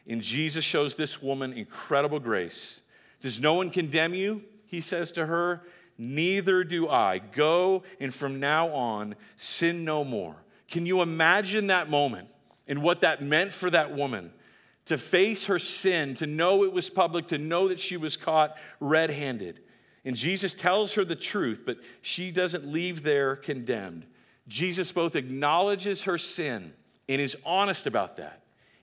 And 0.06 0.20
Jesus 0.20 0.64
shows 0.64 0.94
this 0.94 1.22
woman 1.22 1.54
incredible 1.54 2.20
grace. 2.20 2.82
Does 3.20 3.40
no 3.40 3.54
one 3.54 3.70
condemn 3.70 4.14
you? 4.14 4.42
He 4.66 4.80
says 4.80 5.10
to 5.12 5.26
her, 5.26 5.62
Neither 5.96 6.64
do 6.64 6.88
I. 6.88 7.18
Go 7.18 7.82
and 8.00 8.12
from 8.12 8.40
now 8.40 8.68
on, 8.68 9.14
sin 9.36 9.84
no 9.84 10.04
more. 10.04 10.36
Can 10.68 10.86
you 10.86 11.02
imagine 11.02 11.68
that 11.68 11.88
moment 11.88 12.28
and 12.66 12.82
what 12.82 13.02
that 13.02 13.22
meant 13.22 13.52
for 13.52 13.70
that 13.70 13.94
woman? 13.94 14.32
To 14.86 14.98
face 14.98 15.46
her 15.46 15.58
sin, 15.58 16.14
to 16.16 16.26
know 16.26 16.64
it 16.64 16.72
was 16.72 16.90
public, 16.90 17.28
to 17.28 17.38
know 17.38 17.68
that 17.68 17.78
she 17.78 17.96
was 17.96 18.16
caught 18.16 18.56
red 18.80 19.10
handed. 19.10 19.60
And 20.04 20.16
Jesus 20.16 20.54
tells 20.54 20.94
her 20.94 21.04
the 21.04 21.16
truth, 21.16 21.62
but 21.64 21.78
she 22.00 22.30
doesn't 22.30 22.66
leave 22.66 23.02
there 23.02 23.36
condemned. 23.36 24.06
Jesus 24.48 24.90
both 24.90 25.14
acknowledges 25.14 26.04
her 26.04 26.18
sin 26.18 26.72
and 27.08 27.20
is 27.20 27.36
honest 27.46 27.86
about 27.86 28.16
that, 28.16 28.42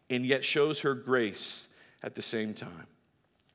and 0.09 0.25
yet 0.25 0.43
shows 0.43 0.81
her 0.81 0.93
grace 0.93 1.67
at 2.01 2.15
the 2.15 2.21
same 2.21 2.53
time. 2.53 2.87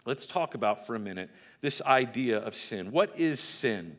Let's 0.04 0.26
talk 0.26 0.54
about 0.54 0.86
for 0.86 0.94
a 0.94 0.98
minute 0.98 1.30
this 1.62 1.80
idea 1.82 2.38
of 2.38 2.54
sin. 2.54 2.90
What 2.90 3.18
is 3.18 3.40
sin? 3.40 3.96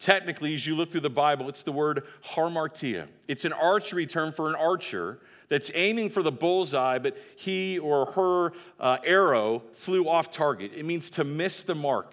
Technically, 0.00 0.52
as 0.54 0.66
you 0.66 0.74
look 0.74 0.90
through 0.90 1.02
the 1.02 1.10
Bible, 1.10 1.48
it's 1.48 1.62
the 1.62 1.72
word 1.72 2.02
hamartia. 2.32 3.06
It's 3.28 3.44
an 3.44 3.52
archery 3.52 4.06
term 4.06 4.32
for 4.32 4.48
an 4.48 4.56
archer 4.56 5.20
that's 5.48 5.70
aiming 5.74 6.10
for 6.10 6.22
the 6.24 6.32
bullseye, 6.32 6.98
but 6.98 7.16
he 7.36 7.78
or 7.78 8.06
her 8.06 8.52
uh, 8.80 8.98
arrow 9.04 9.62
flew 9.72 10.08
off 10.08 10.32
target. 10.32 10.72
It 10.74 10.84
means 10.84 11.10
to 11.10 11.22
miss 11.22 11.62
the 11.62 11.76
mark 11.76 12.12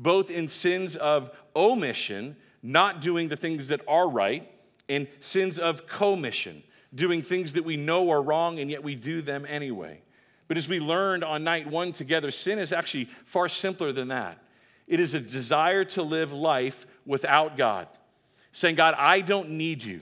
both 0.00 0.30
in 0.30 0.48
sins 0.48 0.96
of 0.96 1.30
omission, 1.54 2.34
not 2.62 3.00
doing 3.00 3.28
the 3.28 3.36
things 3.36 3.68
that 3.68 3.82
are 3.86 4.08
right, 4.08 4.50
and 4.88 5.06
sins 5.18 5.58
of 5.58 5.86
commission, 5.86 6.62
doing 6.94 7.22
things 7.22 7.52
that 7.52 7.64
we 7.64 7.76
know 7.76 8.10
are 8.10 8.22
wrong 8.22 8.58
and 8.58 8.70
yet 8.70 8.82
we 8.82 8.94
do 8.94 9.20
them 9.22 9.46
anyway. 9.48 10.00
But 10.48 10.56
as 10.56 10.68
we 10.68 10.80
learned 10.80 11.22
on 11.22 11.44
night 11.44 11.68
one 11.68 11.92
together, 11.92 12.30
sin 12.30 12.58
is 12.58 12.72
actually 12.72 13.04
far 13.24 13.48
simpler 13.48 13.92
than 13.92 14.08
that. 14.08 14.42
It 14.88 14.98
is 14.98 15.14
a 15.14 15.20
desire 15.20 15.84
to 15.84 16.02
live 16.02 16.32
life 16.32 16.86
without 17.06 17.56
God, 17.56 17.86
saying, 18.50 18.74
God, 18.74 18.94
I 18.98 19.20
don't 19.20 19.50
need 19.50 19.84
you. 19.84 20.00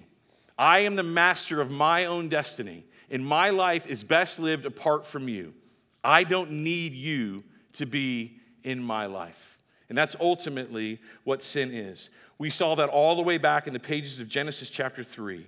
I 0.57 0.81
am 0.81 0.97
the 0.97 1.03
master 1.03 1.61
of 1.61 1.71
my 1.71 2.07
own 2.07 2.29
destiny, 2.29 2.87
and 3.11 3.27
my 3.27 3.51
life 3.51 3.87
is 3.87 4.03
best 4.05 4.39
lived 4.39 4.65
apart 4.65 5.05
from 5.05 5.29
you. 5.29 5.55
I 6.03 6.25
don't 6.25 6.51
need 6.51 6.95
you 6.95 7.45
to 7.75 7.85
be 7.85 8.39
in 8.63 8.83
my 8.83 9.07
life. 9.07 9.58
And 9.89 9.97
that's 9.97 10.17
ultimately 10.21 11.01
what 11.25 11.43
sin 11.43 11.73
is. 11.73 12.11
We 12.39 12.51
saw 12.51 12.75
that 12.77 12.89
all 12.89 13.17
the 13.17 13.23
way 13.23 13.39
back 13.39 13.67
in 13.67 13.73
the 13.73 13.81
pages 13.81 14.21
of 14.21 14.29
Genesis 14.29 14.71
chapter 14.71 15.03
3 15.03 15.47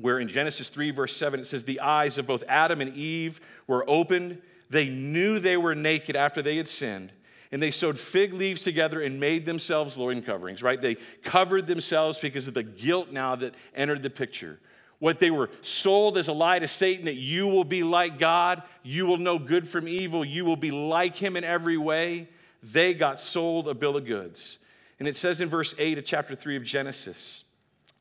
where 0.00 0.18
in 0.18 0.28
Genesis 0.28 0.68
3, 0.68 0.90
verse 0.90 1.16
7, 1.16 1.40
it 1.40 1.46
says, 1.46 1.64
The 1.64 1.80
eyes 1.80 2.18
of 2.18 2.26
both 2.26 2.42
Adam 2.48 2.80
and 2.80 2.94
Eve 2.94 3.40
were 3.66 3.88
opened. 3.88 4.40
They 4.68 4.88
knew 4.88 5.38
they 5.38 5.56
were 5.56 5.74
naked 5.74 6.16
after 6.16 6.42
they 6.42 6.56
had 6.56 6.68
sinned, 6.68 7.12
and 7.52 7.62
they 7.62 7.70
sewed 7.70 7.98
fig 7.98 8.32
leaves 8.32 8.62
together 8.62 9.00
and 9.00 9.20
made 9.20 9.44
themselves 9.46 9.96
loin 9.96 10.22
coverings, 10.22 10.62
right? 10.62 10.80
They 10.80 10.96
covered 11.22 11.66
themselves 11.66 12.18
because 12.18 12.48
of 12.48 12.54
the 12.54 12.62
guilt 12.62 13.10
now 13.10 13.36
that 13.36 13.54
entered 13.74 14.02
the 14.02 14.10
picture. 14.10 14.58
What 14.98 15.18
they 15.18 15.30
were 15.30 15.50
sold 15.62 16.18
as 16.18 16.28
a 16.28 16.32
lie 16.32 16.58
to 16.58 16.68
Satan 16.68 17.06
that 17.06 17.14
you 17.14 17.46
will 17.46 17.64
be 17.64 17.82
like 17.82 18.18
God, 18.18 18.62
you 18.82 19.06
will 19.06 19.16
know 19.16 19.38
good 19.38 19.66
from 19.66 19.88
evil, 19.88 20.24
you 20.24 20.44
will 20.44 20.56
be 20.56 20.70
like 20.70 21.16
him 21.16 21.36
in 21.36 21.44
every 21.44 21.78
way. 21.78 22.28
They 22.62 22.94
got 22.94 23.18
sold 23.18 23.68
a 23.68 23.74
bill 23.74 23.96
of 23.96 24.04
goods. 24.04 24.58
And 24.98 25.08
it 25.08 25.16
says 25.16 25.40
in 25.40 25.48
verse 25.48 25.74
8 25.78 25.98
of 25.98 26.04
chapter 26.04 26.34
3 26.34 26.56
of 26.56 26.64
Genesis, 26.64 27.44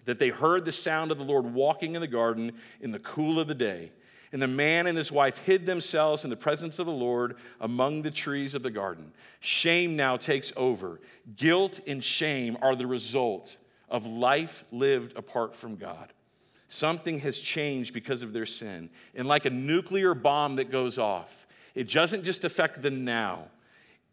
that 0.06 0.20
they 0.20 0.30
heard 0.30 0.66
the 0.66 0.72
sound 0.72 1.12
of 1.12 1.18
the 1.18 1.24
Lord 1.24 1.54
walking 1.54 1.96
in 1.96 2.02
the 2.02 2.08
garden 2.08 2.54
in 2.82 2.92
the 2.92 3.00
cool 3.00 3.40
of 3.40 3.48
the 3.48 3.56
day. 3.56 3.92
And 4.32 4.42
the 4.42 4.48
man 4.48 4.86
and 4.86 4.98
his 4.98 5.12
wife 5.12 5.40
hid 5.40 5.66
themselves 5.66 6.24
in 6.24 6.30
the 6.30 6.36
presence 6.36 6.78
of 6.78 6.86
the 6.86 6.92
Lord 6.92 7.36
among 7.60 8.02
the 8.02 8.12
trees 8.12 8.54
of 8.54 8.62
the 8.62 8.70
garden. 8.70 9.12
Shame 9.40 9.96
now 9.96 10.18
takes 10.18 10.54
over. 10.56 11.00
Guilt 11.36 11.80
and 11.88 12.04
shame 12.04 12.58
are 12.62 12.76
the 12.76 12.86
result 12.86 13.58
of 13.90 14.06
life 14.06 14.64
lived 14.72 15.18
apart 15.18 15.56
from 15.56 15.76
God. 15.76 16.14
Something 16.68 17.20
has 17.20 17.40
changed 17.40 17.94
because 17.94 18.22
of 18.22 18.34
their 18.34 18.46
sin. 18.46 18.92
And 19.16 19.28
like 19.28 19.46
a 19.46 19.50
nuclear 19.50 20.14
bomb 20.14 20.58
that 20.58 20.72
goes 20.72 21.00
off, 21.00 21.48
it 21.74 21.90
doesn't 21.90 22.24
just 22.24 22.46
affect 22.46 22.84
the 22.84 22.92
now, 22.92 23.46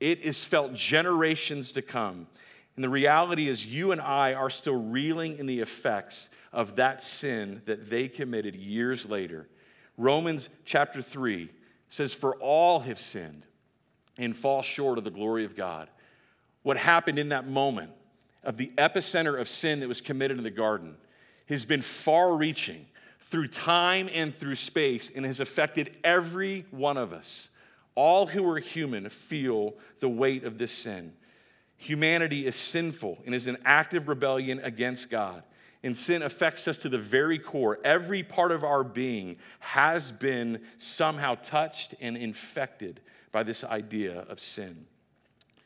it 0.00 0.20
is 0.20 0.44
felt 0.44 0.74
generations 0.74 1.72
to 1.72 1.82
come. 1.82 2.26
And 2.74 2.84
the 2.84 2.88
reality 2.88 3.48
is, 3.48 3.66
you 3.66 3.92
and 3.92 4.00
I 4.00 4.34
are 4.34 4.50
still 4.50 4.76
reeling 4.76 5.38
in 5.38 5.46
the 5.46 5.60
effects 5.60 6.28
of 6.52 6.76
that 6.76 7.02
sin 7.02 7.62
that 7.64 7.88
they 7.88 8.08
committed 8.08 8.54
years 8.54 9.08
later. 9.08 9.48
Romans 9.96 10.48
chapter 10.64 11.00
3 11.00 11.48
says, 11.88 12.12
For 12.12 12.36
all 12.36 12.80
have 12.80 13.00
sinned 13.00 13.46
and 14.18 14.36
fall 14.36 14.62
short 14.62 14.98
of 14.98 15.04
the 15.04 15.10
glory 15.10 15.44
of 15.44 15.56
God. 15.56 15.88
What 16.62 16.76
happened 16.76 17.18
in 17.18 17.30
that 17.30 17.46
moment 17.46 17.92
of 18.44 18.56
the 18.56 18.72
epicenter 18.76 19.40
of 19.40 19.48
sin 19.48 19.80
that 19.80 19.88
was 19.88 20.00
committed 20.00 20.36
in 20.36 20.44
the 20.44 20.50
garden 20.50 20.96
has 21.48 21.64
been 21.64 21.82
far 21.82 22.34
reaching 22.34 22.86
through 23.20 23.48
time 23.48 24.08
and 24.12 24.34
through 24.34 24.54
space 24.54 25.10
and 25.14 25.24
has 25.24 25.40
affected 25.40 25.98
every 26.04 26.66
one 26.70 26.96
of 26.96 27.12
us. 27.12 27.48
All 27.96 28.28
who 28.28 28.48
are 28.48 28.58
human 28.60 29.08
feel 29.08 29.74
the 29.98 30.08
weight 30.08 30.44
of 30.44 30.58
this 30.58 30.70
sin. 30.70 31.14
Humanity 31.78 32.46
is 32.46 32.54
sinful 32.54 33.18
and 33.26 33.34
is 33.34 33.46
in 33.46 33.56
active 33.64 34.06
rebellion 34.06 34.60
against 34.62 35.10
God. 35.10 35.42
And 35.82 35.96
sin 35.96 36.22
affects 36.22 36.68
us 36.68 36.78
to 36.78 36.88
the 36.88 36.98
very 36.98 37.38
core. 37.38 37.78
Every 37.84 38.22
part 38.22 38.52
of 38.52 38.64
our 38.64 38.84
being 38.84 39.36
has 39.60 40.12
been 40.12 40.60
somehow 40.78 41.36
touched 41.36 41.94
and 42.00 42.16
infected 42.16 43.00
by 43.32 43.42
this 43.42 43.64
idea 43.64 44.20
of 44.28 44.40
sin. 44.40 44.86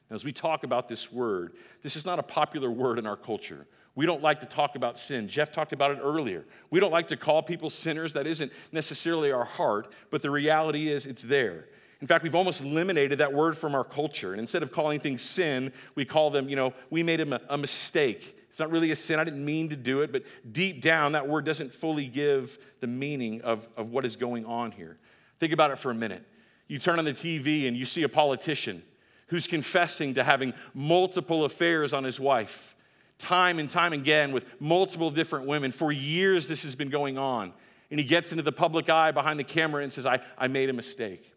Now, 0.08 0.16
as 0.16 0.24
we 0.24 0.32
talk 0.32 0.64
about 0.64 0.88
this 0.88 1.12
word, 1.12 1.54
this 1.82 1.96
is 1.96 2.04
not 2.04 2.18
a 2.18 2.22
popular 2.22 2.70
word 2.70 2.98
in 2.98 3.06
our 3.06 3.16
culture. 3.16 3.66
We 3.94 4.06
don't 4.06 4.22
like 4.22 4.40
to 4.40 4.46
talk 4.46 4.76
about 4.76 4.98
sin. 4.98 5.28
Jeff 5.28 5.52
talked 5.52 5.72
about 5.72 5.92
it 5.92 5.98
earlier. 6.02 6.44
We 6.70 6.80
don't 6.80 6.92
like 6.92 7.08
to 7.08 7.16
call 7.16 7.42
people 7.42 7.70
sinners. 7.70 8.12
That 8.12 8.26
isn't 8.26 8.52
necessarily 8.72 9.32
our 9.32 9.44
heart, 9.44 9.92
but 10.10 10.22
the 10.22 10.30
reality 10.30 10.88
is 10.88 11.06
it's 11.06 11.22
there. 11.22 11.66
In 12.00 12.06
fact, 12.06 12.22
we've 12.22 12.34
almost 12.34 12.62
eliminated 12.62 13.18
that 13.18 13.32
word 13.32 13.58
from 13.58 13.74
our 13.74 13.84
culture. 13.84 14.32
And 14.32 14.40
instead 14.40 14.62
of 14.62 14.72
calling 14.72 15.00
things 15.00 15.22
sin, 15.22 15.72
we 15.94 16.04
call 16.04 16.30
them, 16.30 16.48
you 16.48 16.56
know, 16.56 16.72
we 16.88 17.02
made 17.02 17.20
a, 17.20 17.40
a 17.52 17.58
mistake. 17.58 18.38
It's 18.48 18.58
not 18.58 18.70
really 18.70 18.90
a 18.90 18.96
sin. 18.96 19.20
I 19.20 19.24
didn't 19.24 19.44
mean 19.44 19.68
to 19.68 19.76
do 19.76 20.00
it, 20.00 20.10
but 20.10 20.24
deep 20.50 20.80
down, 20.80 21.12
that 21.12 21.28
word 21.28 21.44
doesn't 21.44 21.74
fully 21.74 22.06
give 22.06 22.58
the 22.80 22.86
meaning 22.86 23.42
of, 23.42 23.68
of 23.76 23.90
what 23.90 24.04
is 24.06 24.16
going 24.16 24.46
on 24.46 24.72
here. 24.72 24.96
Think 25.38 25.52
about 25.52 25.70
it 25.70 25.78
for 25.78 25.90
a 25.90 25.94
minute. 25.94 26.26
You 26.68 26.78
turn 26.78 26.98
on 26.98 27.04
the 27.04 27.12
TV 27.12 27.68
and 27.68 27.76
you 27.76 27.84
see 27.84 28.02
a 28.02 28.08
politician 28.08 28.82
who's 29.26 29.46
confessing 29.46 30.14
to 30.14 30.24
having 30.24 30.54
multiple 30.74 31.44
affairs 31.44 31.92
on 31.92 32.02
his 32.02 32.18
wife, 32.18 32.74
time 33.18 33.58
and 33.58 33.68
time 33.68 33.92
again 33.92 34.32
with 34.32 34.46
multiple 34.58 35.10
different 35.10 35.46
women. 35.46 35.70
For 35.70 35.92
years, 35.92 36.48
this 36.48 36.62
has 36.62 36.74
been 36.74 36.90
going 36.90 37.18
on. 37.18 37.52
And 37.90 38.00
he 38.00 38.06
gets 38.06 38.32
into 38.32 38.42
the 38.42 38.52
public 38.52 38.88
eye 38.88 39.10
behind 39.10 39.38
the 39.38 39.44
camera 39.44 39.82
and 39.82 39.92
says, 39.92 40.06
I, 40.06 40.20
I 40.38 40.48
made 40.48 40.70
a 40.70 40.72
mistake. 40.72 41.29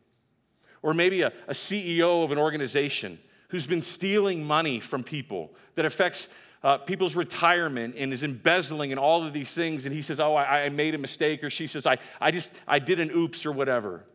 Or 0.83 0.93
maybe 0.93 1.23
a, 1.23 1.33
a 1.47 1.53
CEO 1.53 2.23
of 2.23 2.31
an 2.31 2.37
organization 2.37 3.17
who's 3.47 3.65
been 3.65 3.81
stealing 3.81 4.43
money 4.43 4.79
from 4.79 5.03
people 5.03 5.51
that 5.75 5.85
affects 5.85 6.27
uh, 6.63 6.77
people's 6.77 7.15
retirement 7.15 7.95
and 7.97 8.13
is 8.13 8.23
embezzling 8.23 8.91
and 8.91 8.99
all 8.99 9.25
of 9.25 9.33
these 9.33 9.53
things. 9.53 9.85
And 9.85 9.93
he 9.93 10.01
says, 10.01 10.19
Oh, 10.19 10.35
I, 10.35 10.63
I 10.63 10.69
made 10.69 10.95
a 10.95 10.97
mistake. 10.97 11.43
Or 11.43 11.49
she 11.49 11.67
says, 11.67 11.85
I, 11.85 11.97
I 12.21 12.31
just, 12.31 12.53
I 12.67 12.79
did 12.79 12.99
an 12.99 13.11
oops 13.11 13.45
or 13.45 13.51
whatever. 13.51 14.05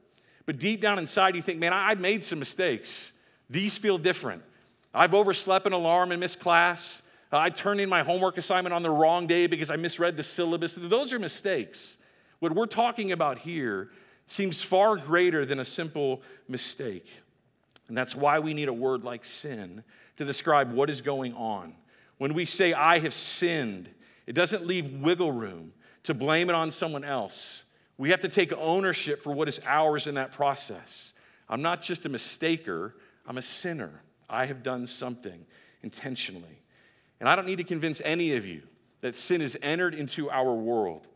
But 0.47 0.59
deep 0.59 0.81
down 0.81 0.99
inside, 0.99 1.35
you 1.35 1.43
think, 1.43 1.59
Man, 1.59 1.73
I, 1.73 1.91
I 1.91 1.95
made 1.95 2.25
some 2.25 2.39
mistakes. 2.39 3.13
These 3.51 3.77
feel 3.79 3.99
different. 3.99 4.43
I've 4.95 5.15
overslept 5.15 5.67
an 5.67 5.73
alarm 5.73 6.11
and 6.13 6.21
missed 6.21 6.41
class. 6.41 7.03
Uh, 7.33 7.39
I 7.39 7.51
turned 7.51 7.81
in 7.81 7.89
my 7.89 8.03
homework 8.03 8.39
assignment 8.39 8.75
on 8.75 8.83
the 8.83 8.91
wrong 8.91 9.27
day 9.27 9.47
because 9.47 9.71
I 9.71 9.77
misread 9.77 10.17
the 10.17 10.23
syllabus. 10.23 10.75
Those 10.75 11.13
are 11.13 11.19
mistakes. 11.19 11.99
What 12.41 12.53
we're 12.53 12.67
talking 12.67 13.13
about 13.13 13.39
here 13.39 13.91
seems 14.29 14.63
far 14.63 14.97
greater 14.97 15.45
than 15.45 15.59
a 15.59 15.65
simple 15.65 16.23
mistake. 16.49 17.07
And 17.89 17.97
that's 17.97 18.15
why 18.15 18.39
we 18.39 18.55
need 18.55 18.69
a 18.69 18.73
word 18.73 19.03
like 19.03 19.25
sin 19.25 19.83
to 20.17 20.25
describe 20.25 20.73
what 20.73 20.91
is 20.91 21.01
going 21.01 21.35
on. 21.35 21.75
When 22.19 22.35
we 22.35 22.45
say, 22.45 22.73
I 22.73 22.99
have 22.99 23.15
sinned, 23.15 23.89
it 24.27 24.35
doesn't 24.35 24.67
leave 24.67 24.93
wiggle 25.01 25.33
room 25.33 25.73
to 26.03 26.15
blame 26.15 26.51
it 26.51 26.55
on 26.55 26.71
someone 26.71 27.05
else. 27.05 27.65
We 27.97 28.11
have 28.11 28.21
to 28.21 28.29
take 28.29 28.53
ownership 28.53 29.23
for 29.23 29.33
what 29.33 29.49
is 29.49 29.61
ours 29.67 30.07
in 30.07 30.15
that 30.15 30.33
process. 30.33 31.15
I'm 31.49 31.63
not 31.63 31.81
just 31.83 32.07
a 32.07 32.11
mistaker, 32.11 32.93
I'm 33.27 33.39
a 33.39 33.43
sinner. 33.43 34.03
I 34.29 34.47
have 34.47 34.63
done 34.63 34.87
something 34.87 35.47
intentionally. 35.83 36.63
And 37.21 37.29
I 37.29 37.35
don't 37.35 37.47
need 37.47 37.57
to 37.57 37.65
convince 37.65 38.03
any 38.05 38.37
of 38.37 38.45
you 38.45 38.63
that 39.01 39.15
sin 39.15 39.41
has 39.41 39.57
entered 39.63 39.95
into 39.95 40.31
our 40.31 40.53
world. 40.53 41.09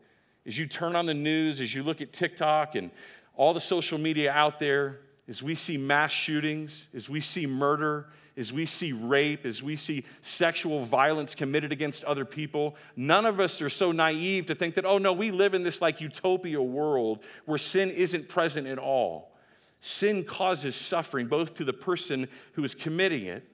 As 0.45 0.57
you 0.57 0.67
turn 0.67 0.95
on 0.95 1.05
the 1.05 1.13
news, 1.13 1.61
as 1.61 1.73
you 1.73 1.83
look 1.83 2.01
at 2.01 2.11
TikTok 2.11 2.75
and 2.75 2.91
all 3.35 3.53
the 3.53 3.59
social 3.59 3.97
media 3.97 4.31
out 4.31 4.59
there, 4.59 4.99
as 5.27 5.41
we 5.41 5.55
see 5.55 5.77
mass 5.77 6.11
shootings, 6.11 6.87
as 6.93 7.09
we 7.09 7.21
see 7.21 7.47
murder, 7.47 8.07
as 8.35 8.51
we 8.51 8.65
see 8.65 8.91
rape, 8.91 9.45
as 9.45 9.63
we 9.63 9.75
see 9.75 10.03
sexual 10.21 10.81
violence 10.81 11.35
committed 11.35 11.71
against 11.71 12.03
other 12.03 12.25
people, 12.25 12.75
none 12.95 13.25
of 13.25 13.39
us 13.39 13.61
are 13.61 13.69
so 13.69 13.91
naive 13.91 14.45
to 14.47 14.55
think 14.55 14.75
that, 14.75 14.85
oh 14.85 14.97
no, 14.97 15.13
we 15.13 15.31
live 15.31 15.53
in 15.53 15.63
this 15.63 15.81
like 15.81 16.01
utopia 16.01 16.61
world 16.61 17.23
where 17.45 17.57
sin 17.57 17.89
isn't 17.89 18.27
present 18.27 18.67
at 18.67 18.79
all. 18.79 19.31
Sin 19.79 20.23
causes 20.23 20.75
suffering 20.75 21.27
both 21.27 21.55
to 21.55 21.63
the 21.63 21.73
person 21.73 22.27
who 22.53 22.63
is 22.63 22.73
committing 22.73 23.25
it 23.25 23.47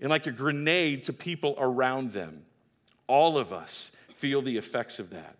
and 0.00 0.10
like 0.10 0.26
a 0.26 0.32
grenade 0.32 1.02
to 1.04 1.12
people 1.12 1.54
around 1.58 2.12
them. 2.12 2.44
All 3.06 3.38
of 3.38 3.52
us 3.52 3.92
feel 4.14 4.42
the 4.42 4.56
effects 4.56 4.98
of 4.98 5.10
that. 5.10 5.36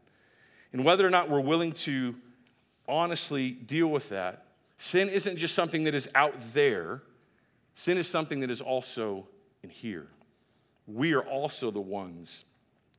And 0.74 0.84
whether 0.84 1.06
or 1.06 1.10
not 1.10 1.30
we're 1.30 1.38
willing 1.38 1.70
to 1.72 2.16
honestly 2.88 3.52
deal 3.52 3.86
with 3.86 4.08
that, 4.08 4.44
sin 4.76 5.08
isn't 5.08 5.36
just 5.36 5.54
something 5.54 5.84
that 5.84 5.94
is 5.94 6.08
out 6.16 6.34
there, 6.52 7.00
sin 7.74 7.96
is 7.96 8.08
something 8.08 8.40
that 8.40 8.50
is 8.50 8.60
also 8.60 9.28
in 9.62 9.70
here. 9.70 10.08
We 10.88 11.14
are 11.14 11.22
also 11.22 11.70
the 11.70 11.80
ones 11.80 12.44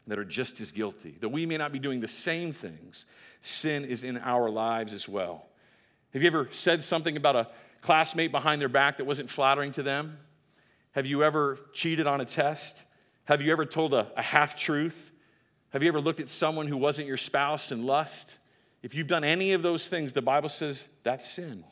that 0.08 0.18
are 0.18 0.24
just 0.24 0.62
as 0.62 0.72
guilty. 0.72 1.18
Though 1.20 1.28
we 1.28 1.46
may 1.46 1.58
not 1.58 1.74
be 1.74 1.80
doing 1.80 2.00
the 2.00 2.08
same 2.08 2.54
things, 2.54 3.06
sin 3.42 3.84
is 3.84 4.06
in 4.06 4.20
our 4.20 4.50
lives 4.50 4.94
as 4.94 5.10
well. 5.10 5.46
Have 6.14 6.24
you 6.24 6.28
ever 6.28 6.48
said 6.52 6.82
something 6.82 7.18
about 7.18 7.36
a 7.36 7.50
classmate 7.82 8.32
behind 8.32 8.62
their 8.62 8.70
back 8.70 8.98
that 8.98 9.06
wasn't 9.06 9.30
flattering 9.30 9.74
to 9.74 9.84
them? 9.84 10.18
Have 10.94 11.06
you 11.06 11.26
ever 11.26 11.60
cheated 11.74 12.08
on 12.08 12.22
a 12.22 12.26
test? 12.26 12.86
Have 13.26 13.42
you 13.42 13.52
ever 13.52 13.66
told 13.66 13.94
a, 13.94 14.08
a 14.16 14.22
half 14.22 14.56
truth? 14.56 15.12
Have 15.76 15.84
you 15.84 15.90
ever 15.90 16.00
looked 16.00 16.22
at 16.22 16.30
someone 16.30 16.68
who 16.68 16.78
wasn't 16.78 17.06
your 17.06 17.18
spouse 17.18 17.70
in 17.70 17.86
lust? 17.86 18.38
If 18.82 18.96
you've 18.96 19.08
done 19.08 19.26
any 19.26 19.52
of 19.52 19.62
those 19.62 19.90
things, 19.90 20.14
the 20.14 20.22
Bible 20.22 20.48
says 20.48 20.88
that's 21.04 21.30
sin. 21.30 21.66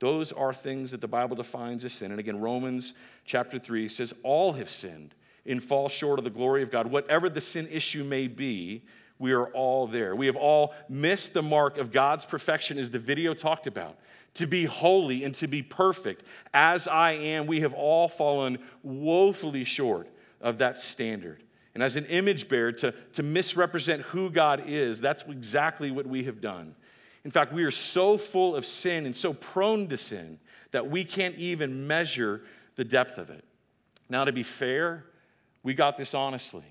Those 0.00 0.32
are 0.32 0.52
things 0.52 0.90
that 0.90 1.00
the 1.00 1.06
Bible 1.06 1.36
defines 1.36 1.84
as 1.84 1.92
sin. 1.92 2.10
And 2.10 2.18
again, 2.18 2.40
Romans 2.40 2.94
chapter 3.24 3.60
3 3.60 3.88
says, 3.88 4.12
All 4.24 4.54
have 4.54 4.68
sinned 4.68 5.14
and 5.46 5.62
fall 5.62 5.88
short 5.88 6.18
of 6.18 6.24
the 6.24 6.30
glory 6.30 6.60
of 6.64 6.72
God. 6.72 6.88
Whatever 6.88 7.28
the 7.28 7.40
sin 7.40 7.68
issue 7.70 8.02
may 8.02 8.26
be, 8.26 8.82
We 9.20 9.32
are 9.32 9.46
all 9.46 9.86
there. 9.86 10.16
We 10.16 10.26
have 10.26 10.34
all 10.34 10.74
missed 10.88 11.34
the 11.34 11.42
mark 11.42 11.78
of 11.78 11.92
God's 11.92 12.26
perfection, 12.26 12.78
as 12.78 12.90
the 12.90 12.98
video 12.98 13.32
talked 13.32 13.68
about. 13.68 13.96
To 14.34 14.48
be 14.48 14.64
holy 14.64 15.22
and 15.22 15.36
to 15.36 15.46
be 15.46 15.62
perfect 15.62 16.24
as 16.52 16.88
I 16.88 17.12
am, 17.12 17.46
we 17.46 17.60
have 17.60 17.74
all 17.74 18.08
fallen 18.08 18.58
woefully 18.82 19.62
short 19.62 20.08
of 20.40 20.58
that 20.58 20.78
standard. 20.78 21.44
And 21.78 21.82
as 21.84 21.94
an 21.94 22.06
image 22.06 22.48
bearer, 22.48 22.72
to, 22.72 22.92
to 23.12 23.22
misrepresent 23.22 24.02
who 24.02 24.30
God 24.30 24.64
is, 24.66 25.00
that's 25.00 25.22
exactly 25.22 25.92
what 25.92 26.08
we 26.08 26.24
have 26.24 26.40
done. 26.40 26.74
In 27.24 27.30
fact, 27.30 27.52
we 27.52 27.62
are 27.62 27.70
so 27.70 28.18
full 28.18 28.56
of 28.56 28.66
sin 28.66 29.06
and 29.06 29.14
so 29.14 29.32
prone 29.32 29.86
to 29.86 29.96
sin 29.96 30.40
that 30.72 30.90
we 30.90 31.04
can't 31.04 31.36
even 31.36 31.86
measure 31.86 32.42
the 32.74 32.82
depth 32.82 33.16
of 33.16 33.30
it. 33.30 33.44
Now, 34.08 34.24
to 34.24 34.32
be 34.32 34.42
fair, 34.42 35.04
we 35.62 35.72
got 35.72 35.96
this 35.96 36.14
honestly. 36.14 36.64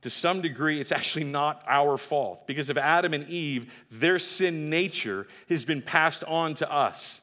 To 0.00 0.10
some 0.10 0.40
degree, 0.40 0.80
it's 0.80 0.90
actually 0.90 1.26
not 1.26 1.62
our 1.68 1.96
fault 1.96 2.44
because 2.48 2.68
of 2.68 2.76
Adam 2.76 3.14
and 3.14 3.28
Eve, 3.28 3.72
their 3.92 4.18
sin 4.18 4.68
nature 4.68 5.28
has 5.50 5.64
been 5.64 5.82
passed 5.82 6.24
on 6.24 6.54
to 6.54 6.68
us. 6.68 7.20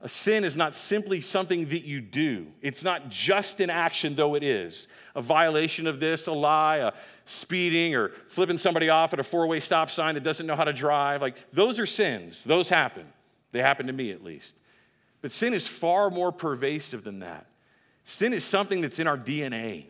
A 0.00 0.08
sin 0.08 0.42
is 0.42 0.56
not 0.56 0.74
simply 0.74 1.20
something 1.20 1.66
that 1.68 1.84
you 1.84 2.00
do, 2.00 2.48
it's 2.60 2.82
not 2.82 3.08
just 3.08 3.60
an 3.60 3.70
action, 3.70 4.16
though 4.16 4.34
it 4.34 4.42
is. 4.42 4.88
A 5.16 5.22
violation 5.22 5.88
of 5.88 5.98
this, 5.98 6.28
a 6.28 6.32
lie, 6.32 6.76
a 6.76 6.92
speeding, 7.24 7.96
or 7.96 8.10
flipping 8.28 8.58
somebody 8.58 8.88
off 8.88 9.12
at 9.12 9.18
a 9.18 9.24
four 9.24 9.48
way 9.48 9.58
stop 9.58 9.90
sign 9.90 10.14
that 10.14 10.22
doesn't 10.22 10.46
know 10.46 10.54
how 10.54 10.64
to 10.64 10.72
drive. 10.72 11.22
Like, 11.22 11.36
those 11.52 11.80
are 11.80 11.86
sins. 11.86 12.44
Those 12.44 12.68
happen. 12.68 13.06
They 13.50 13.62
happen 13.62 13.88
to 13.88 13.92
me, 13.92 14.12
at 14.12 14.22
least. 14.22 14.56
But 15.22 15.32
sin 15.32 15.54
is 15.54 15.66
far 15.66 16.10
more 16.10 16.30
pervasive 16.30 17.02
than 17.02 17.20
that. 17.20 17.46
Sin 18.04 18.32
is 18.32 18.44
something 18.44 18.82
that's 18.82 19.00
in 19.00 19.08
our 19.08 19.18
DNA. 19.18 19.86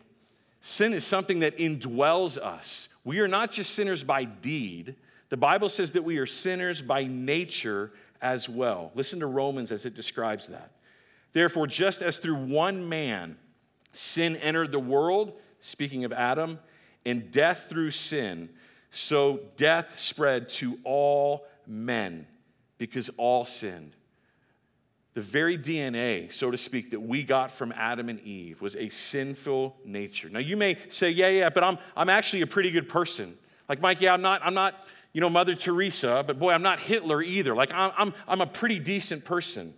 Sin 0.61 0.93
is 0.93 1.05
something 1.05 1.39
that 1.39 1.57
indwells 1.57 2.37
us. 2.37 2.89
We 3.03 3.19
are 3.19 3.27
not 3.27 3.51
just 3.51 3.75
sinners 3.75 4.03
by 4.03 4.23
deed. 4.23 4.95
The 5.29 5.37
Bible 5.37 5.69
says 5.69 5.91
that 5.91 6.03
we 6.03 6.17
are 6.17 6.25
sinners 6.25 6.81
by 6.81 7.03
nature 7.03 7.91
as 8.21 8.49
well. 8.49 8.91
Listen 8.95 9.19
to 9.19 9.27
Romans 9.27 9.71
as 9.71 9.85
it 9.85 9.93
describes 9.93 10.47
that. 10.47 10.71
Therefore, 11.33 11.67
just 11.67 12.01
as 12.01 12.17
through 12.17 12.35
one 12.35 12.89
man 12.89 13.37
sin 13.97 14.35
entered 14.37 14.71
the 14.71 14.79
world, 14.79 15.33
speaking 15.59 16.03
of 16.05 16.13
Adam, 16.13 16.59
and 17.05 17.31
death 17.31 17.67
through 17.69 17.91
sin, 17.91 18.49
so 18.91 19.41
death 19.55 19.99
spread 19.99 20.49
to 20.49 20.79
all 20.83 21.45
men 21.65 22.27
because 22.77 23.09
all 23.17 23.45
sinned 23.45 23.93
the 25.17 25.23
very 25.23 25.57
DNA, 25.57 26.31
so 26.31 26.51
to 26.51 26.57
speak, 26.59 26.91
that 26.91 26.99
we 26.99 27.23
got 27.23 27.49
from 27.49 27.73
Adam 27.75 28.07
and 28.07 28.19
Eve 28.19 28.61
was 28.61 28.75
a 28.75 28.87
sinful 28.89 29.75
nature. 29.83 30.29
Now, 30.29 30.37
you 30.37 30.55
may 30.55 30.77
say, 30.89 31.09
yeah, 31.09 31.29
yeah, 31.29 31.49
but 31.49 31.63
I'm, 31.63 31.79
I'm 31.95 32.07
actually 32.07 32.43
a 32.43 32.45
pretty 32.47 32.69
good 32.69 32.87
person. 32.87 33.35
Like, 33.67 33.81
Mike, 33.81 33.99
yeah, 33.99 34.13
I'm 34.13 34.21
not, 34.21 34.41
I'm 34.43 34.53
not, 34.53 34.75
you 35.13 35.21
know, 35.21 35.29
Mother 35.31 35.55
Teresa, 35.55 36.23
but 36.27 36.37
boy, 36.37 36.51
I'm 36.51 36.61
not 36.61 36.77
Hitler 36.77 37.23
either. 37.23 37.55
Like, 37.55 37.71
I'm, 37.73 37.91
I'm, 37.97 38.13
I'm 38.27 38.41
a 38.41 38.45
pretty 38.45 38.77
decent 38.77 39.25
person. 39.25 39.73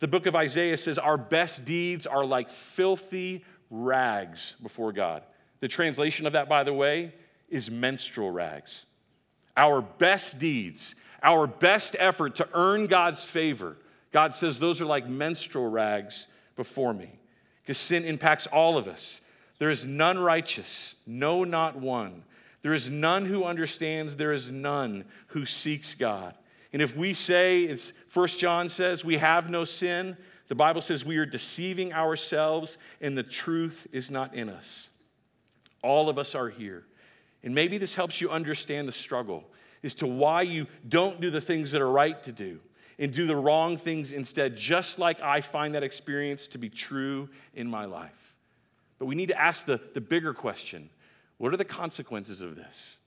The 0.00 0.08
book 0.08 0.26
of 0.26 0.34
Isaiah 0.34 0.76
says, 0.76 0.98
Our 0.98 1.16
best 1.16 1.64
deeds 1.64 2.06
are 2.06 2.24
like 2.24 2.50
filthy 2.50 3.44
rags 3.70 4.54
before 4.62 4.92
God. 4.92 5.22
The 5.60 5.68
translation 5.68 6.26
of 6.26 6.32
that, 6.32 6.48
by 6.48 6.64
the 6.64 6.72
way, 6.72 7.12
is 7.48 7.70
menstrual 7.70 8.30
rags. 8.30 8.86
Our 9.56 9.82
best 9.82 10.38
deeds, 10.38 10.94
our 11.22 11.46
best 11.46 11.96
effort 11.98 12.36
to 12.36 12.48
earn 12.54 12.86
God's 12.86 13.22
favor, 13.22 13.76
God 14.10 14.34
says 14.34 14.58
those 14.58 14.80
are 14.80 14.86
like 14.86 15.06
menstrual 15.06 15.68
rags 15.68 16.26
before 16.56 16.94
me 16.94 17.10
because 17.62 17.78
sin 17.78 18.04
impacts 18.04 18.46
all 18.46 18.78
of 18.78 18.88
us. 18.88 19.20
There 19.58 19.70
is 19.70 19.84
none 19.84 20.18
righteous, 20.18 20.94
no, 21.06 21.44
not 21.44 21.76
one. 21.76 22.24
There 22.62 22.72
is 22.72 22.90
none 22.90 23.26
who 23.26 23.44
understands, 23.44 24.16
there 24.16 24.32
is 24.32 24.48
none 24.48 25.04
who 25.28 25.44
seeks 25.44 25.94
God. 25.94 26.34
And 26.72 26.80
if 26.80 26.96
we 26.96 27.12
say, 27.12 27.66
as 27.68 27.92
First 28.08 28.38
John 28.38 28.68
says, 28.68 29.04
we 29.04 29.18
have 29.18 29.50
no 29.50 29.64
sin, 29.64 30.16
the 30.48 30.54
Bible 30.54 30.80
says 30.80 31.04
we 31.04 31.16
are 31.18 31.26
deceiving 31.26 31.92
ourselves 31.92 32.78
and 33.00 33.16
the 33.16 33.22
truth 33.22 33.86
is 33.92 34.10
not 34.10 34.34
in 34.34 34.48
us. 34.48 34.90
All 35.82 36.08
of 36.08 36.18
us 36.18 36.34
are 36.34 36.48
here. 36.48 36.84
And 37.42 37.54
maybe 37.54 37.78
this 37.78 37.94
helps 37.94 38.20
you 38.20 38.30
understand 38.30 38.86
the 38.86 38.92
struggle 38.92 39.44
as 39.82 39.94
to 39.94 40.06
why 40.06 40.42
you 40.42 40.66
don't 40.88 41.20
do 41.20 41.30
the 41.30 41.40
things 41.40 41.72
that 41.72 41.80
are 41.80 41.90
right 41.90 42.22
to 42.24 42.32
do 42.32 42.60
and 42.98 43.12
do 43.12 43.26
the 43.26 43.36
wrong 43.36 43.76
things 43.76 44.12
instead, 44.12 44.56
just 44.56 44.98
like 44.98 45.20
I 45.22 45.40
find 45.40 45.74
that 45.74 45.82
experience 45.82 46.46
to 46.48 46.58
be 46.58 46.68
true 46.68 47.30
in 47.54 47.68
my 47.68 47.86
life. 47.86 48.34
But 48.98 49.06
we 49.06 49.14
need 49.14 49.28
to 49.28 49.40
ask 49.40 49.64
the, 49.64 49.80
the 49.94 50.00
bigger 50.00 50.34
question 50.34 50.90
what 51.38 51.54
are 51.54 51.56
the 51.56 51.64
consequences 51.64 52.42
of 52.42 52.54
this? 52.54 52.98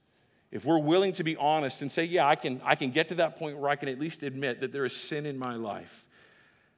If 0.54 0.64
we're 0.64 0.78
willing 0.78 1.10
to 1.14 1.24
be 1.24 1.36
honest 1.36 1.82
and 1.82 1.90
say, 1.90 2.04
yeah, 2.04 2.28
I 2.28 2.36
can, 2.36 2.60
I 2.64 2.76
can 2.76 2.92
get 2.92 3.08
to 3.08 3.16
that 3.16 3.36
point 3.36 3.58
where 3.58 3.68
I 3.68 3.74
can 3.74 3.88
at 3.88 3.98
least 3.98 4.22
admit 4.22 4.60
that 4.60 4.70
there 4.70 4.84
is 4.84 4.94
sin 4.94 5.26
in 5.26 5.36
my 5.36 5.56
life. 5.56 6.06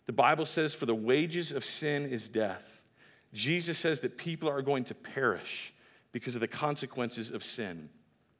The 0.06 0.14
Bible 0.14 0.46
says, 0.46 0.72
for 0.72 0.86
the 0.86 0.94
wages 0.94 1.52
of 1.52 1.62
sin 1.62 2.06
is 2.06 2.26
death. 2.26 2.80
Jesus 3.34 3.78
says 3.78 4.00
that 4.00 4.16
people 4.16 4.48
are 4.48 4.62
going 4.62 4.84
to 4.84 4.94
perish 4.94 5.74
because 6.10 6.34
of 6.34 6.40
the 6.40 6.48
consequences 6.48 7.30
of 7.30 7.44
sin. 7.44 7.90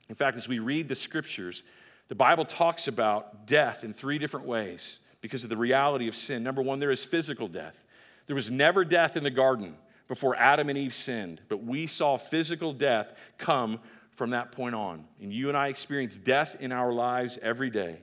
In 0.08 0.14
fact, 0.14 0.38
as 0.38 0.48
we 0.48 0.58
read 0.58 0.88
the 0.88 0.94
scriptures, 0.94 1.62
the 2.08 2.14
Bible 2.14 2.46
talks 2.46 2.88
about 2.88 3.46
death 3.46 3.84
in 3.84 3.92
three 3.92 4.16
different 4.16 4.46
ways 4.46 5.00
because 5.20 5.44
of 5.44 5.50
the 5.50 5.56
reality 5.58 6.08
of 6.08 6.16
sin. 6.16 6.42
Number 6.42 6.62
one, 6.62 6.78
there 6.78 6.90
is 6.90 7.04
physical 7.04 7.46
death. 7.46 7.86
There 8.26 8.36
was 8.36 8.50
never 8.50 8.86
death 8.86 9.18
in 9.18 9.22
the 9.22 9.30
garden 9.30 9.76
before 10.08 10.34
Adam 10.36 10.70
and 10.70 10.78
Eve 10.78 10.94
sinned, 10.94 11.42
but 11.50 11.62
we 11.62 11.86
saw 11.86 12.16
physical 12.16 12.72
death 12.72 13.12
come 13.36 13.80
from 14.16 14.30
that 14.30 14.50
point 14.50 14.74
on. 14.74 15.04
And 15.20 15.32
you 15.32 15.48
and 15.48 15.56
I 15.56 15.68
experience 15.68 16.16
death 16.16 16.56
in 16.58 16.72
our 16.72 16.92
lives 16.92 17.38
every 17.40 17.70
day. 17.70 18.00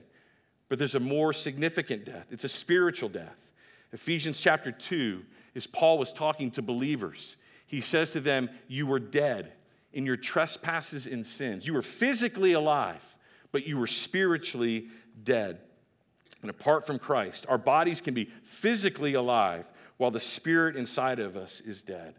But 0.68 0.78
there's 0.78 0.94
a 0.94 1.00
more 1.00 1.32
significant 1.32 2.06
death, 2.06 2.28
it's 2.30 2.44
a 2.44 2.48
spiritual 2.48 3.10
death. 3.10 3.50
Ephesians 3.92 4.40
chapter 4.40 4.72
2, 4.72 5.22
as 5.54 5.68
Paul 5.68 5.98
was 5.98 6.12
talking 6.12 6.50
to 6.52 6.62
believers, 6.62 7.36
he 7.66 7.80
says 7.80 8.10
to 8.12 8.20
them, 8.20 8.48
You 8.66 8.86
were 8.86 8.98
dead 8.98 9.52
in 9.92 10.06
your 10.06 10.16
trespasses 10.16 11.06
and 11.06 11.24
sins. 11.24 11.66
You 11.66 11.74
were 11.74 11.82
physically 11.82 12.54
alive 12.54 13.14
but 13.54 13.68
you 13.68 13.78
were 13.78 13.86
spiritually 13.86 14.88
dead. 15.22 15.60
And 16.42 16.50
apart 16.50 16.84
from 16.84 16.98
Christ, 16.98 17.46
our 17.48 17.56
bodies 17.56 18.00
can 18.00 18.12
be 18.12 18.24
physically 18.42 19.14
alive 19.14 19.70
while 19.96 20.10
the 20.10 20.18
spirit 20.18 20.74
inside 20.74 21.20
of 21.20 21.36
us 21.36 21.60
is 21.60 21.80
dead. 21.80 22.16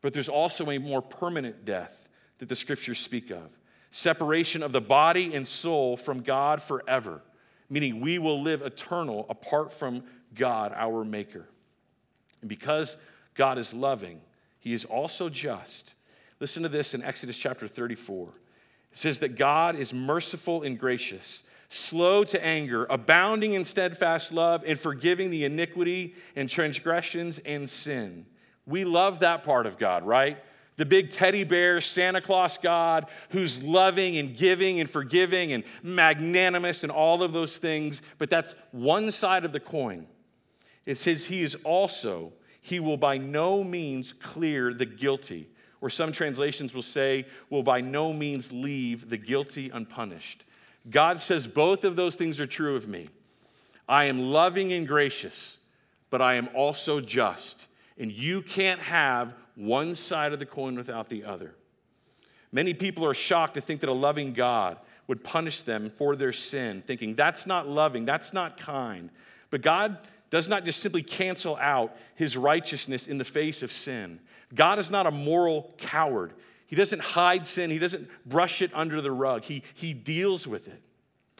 But 0.00 0.12
there's 0.12 0.28
also 0.28 0.70
a 0.70 0.78
more 0.78 1.02
permanent 1.02 1.64
death 1.64 2.08
that 2.40 2.48
the 2.48 2.56
scriptures 2.56 2.98
speak 2.98 3.30
of 3.30 3.56
separation 3.92 4.62
of 4.62 4.72
the 4.72 4.80
body 4.80 5.34
and 5.34 5.46
soul 5.46 5.96
from 5.96 6.22
God 6.22 6.62
forever, 6.62 7.22
meaning 7.68 8.00
we 8.00 8.18
will 8.18 8.40
live 8.40 8.62
eternal 8.62 9.26
apart 9.28 9.72
from 9.72 10.04
God, 10.34 10.72
our 10.76 11.04
Maker. 11.04 11.46
And 12.40 12.48
because 12.48 12.96
God 13.34 13.58
is 13.58 13.74
loving, 13.74 14.20
He 14.58 14.72
is 14.72 14.84
also 14.84 15.28
just. 15.28 15.94
Listen 16.38 16.62
to 16.62 16.68
this 16.68 16.94
in 16.94 17.02
Exodus 17.02 17.36
chapter 17.36 17.68
34. 17.68 18.28
It 18.28 18.36
says 18.96 19.18
that 19.18 19.36
God 19.36 19.76
is 19.76 19.92
merciful 19.92 20.62
and 20.62 20.78
gracious, 20.78 21.42
slow 21.68 22.24
to 22.24 22.44
anger, 22.44 22.86
abounding 22.88 23.54
in 23.54 23.64
steadfast 23.64 24.32
love, 24.32 24.64
and 24.66 24.78
forgiving 24.78 25.30
the 25.30 25.44
iniquity 25.44 26.14
and 26.36 26.48
transgressions 26.48 27.40
and 27.40 27.68
sin. 27.68 28.24
We 28.66 28.84
love 28.84 29.18
that 29.20 29.42
part 29.42 29.66
of 29.66 29.78
God, 29.78 30.04
right? 30.04 30.38
The 30.80 30.86
big 30.86 31.10
teddy 31.10 31.44
bear, 31.44 31.82
Santa 31.82 32.22
Claus 32.22 32.56
God, 32.56 33.04
who's 33.32 33.62
loving 33.62 34.16
and 34.16 34.34
giving 34.34 34.80
and 34.80 34.88
forgiving 34.88 35.52
and 35.52 35.62
magnanimous 35.82 36.84
and 36.84 36.90
all 36.90 37.22
of 37.22 37.34
those 37.34 37.58
things. 37.58 38.00
But 38.16 38.30
that's 38.30 38.56
one 38.70 39.10
side 39.10 39.44
of 39.44 39.52
the 39.52 39.60
coin. 39.60 40.06
It 40.86 40.96
says 40.96 41.26
he 41.26 41.42
is 41.42 41.54
also, 41.64 42.32
he 42.62 42.80
will 42.80 42.96
by 42.96 43.18
no 43.18 43.62
means 43.62 44.14
clear 44.14 44.72
the 44.72 44.86
guilty 44.86 45.50
or 45.82 45.90
some 45.90 46.12
translations 46.12 46.72
will 46.72 46.80
say, 46.80 47.26
will 47.50 47.62
by 47.62 47.82
no 47.82 48.14
means 48.14 48.50
leave 48.50 49.10
the 49.10 49.18
guilty 49.18 49.68
unpunished. 49.68 50.44
God 50.88 51.20
says 51.20 51.46
both 51.46 51.84
of 51.84 51.96
those 51.96 52.14
things 52.14 52.40
are 52.40 52.46
true 52.46 52.74
of 52.74 52.88
me. 52.88 53.10
I 53.86 54.04
am 54.04 54.32
loving 54.32 54.72
and 54.72 54.88
gracious, 54.88 55.58
but 56.08 56.22
I 56.22 56.36
am 56.36 56.48
also 56.54 57.02
just. 57.02 57.66
And 57.98 58.10
you 58.10 58.40
can't 58.40 58.80
have 58.80 59.34
one 59.60 59.94
side 59.94 60.32
of 60.32 60.38
the 60.38 60.46
coin 60.46 60.74
without 60.74 61.08
the 61.08 61.24
other. 61.24 61.54
Many 62.52 62.74
people 62.74 63.06
are 63.06 63.14
shocked 63.14 63.54
to 63.54 63.60
think 63.60 63.80
that 63.80 63.88
a 63.88 63.94
loving 63.94 64.32
God 64.32 64.78
would 65.06 65.22
punish 65.22 65.62
them 65.62 65.90
for 65.90 66.16
their 66.16 66.32
sin, 66.32 66.82
thinking 66.86 67.14
that's 67.14 67.46
not 67.46 67.68
loving, 67.68 68.04
that's 68.04 68.32
not 68.32 68.56
kind. 68.56 69.10
But 69.50 69.62
God 69.62 69.98
does 70.30 70.48
not 70.48 70.64
just 70.64 70.80
simply 70.80 71.02
cancel 71.02 71.56
out 71.56 71.96
his 72.14 72.36
righteousness 72.36 73.06
in 73.06 73.18
the 73.18 73.24
face 73.24 73.62
of 73.62 73.72
sin. 73.72 74.20
God 74.54 74.78
is 74.78 74.90
not 74.90 75.06
a 75.06 75.10
moral 75.10 75.74
coward. 75.78 76.32
He 76.66 76.76
doesn't 76.76 77.02
hide 77.02 77.44
sin, 77.44 77.70
He 77.70 77.78
doesn't 77.78 78.08
brush 78.24 78.62
it 78.62 78.70
under 78.74 79.00
the 79.00 79.10
rug. 79.10 79.42
He, 79.44 79.64
he 79.74 79.92
deals 79.92 80.46
with 80.46 80.68
it. 80.68 80.82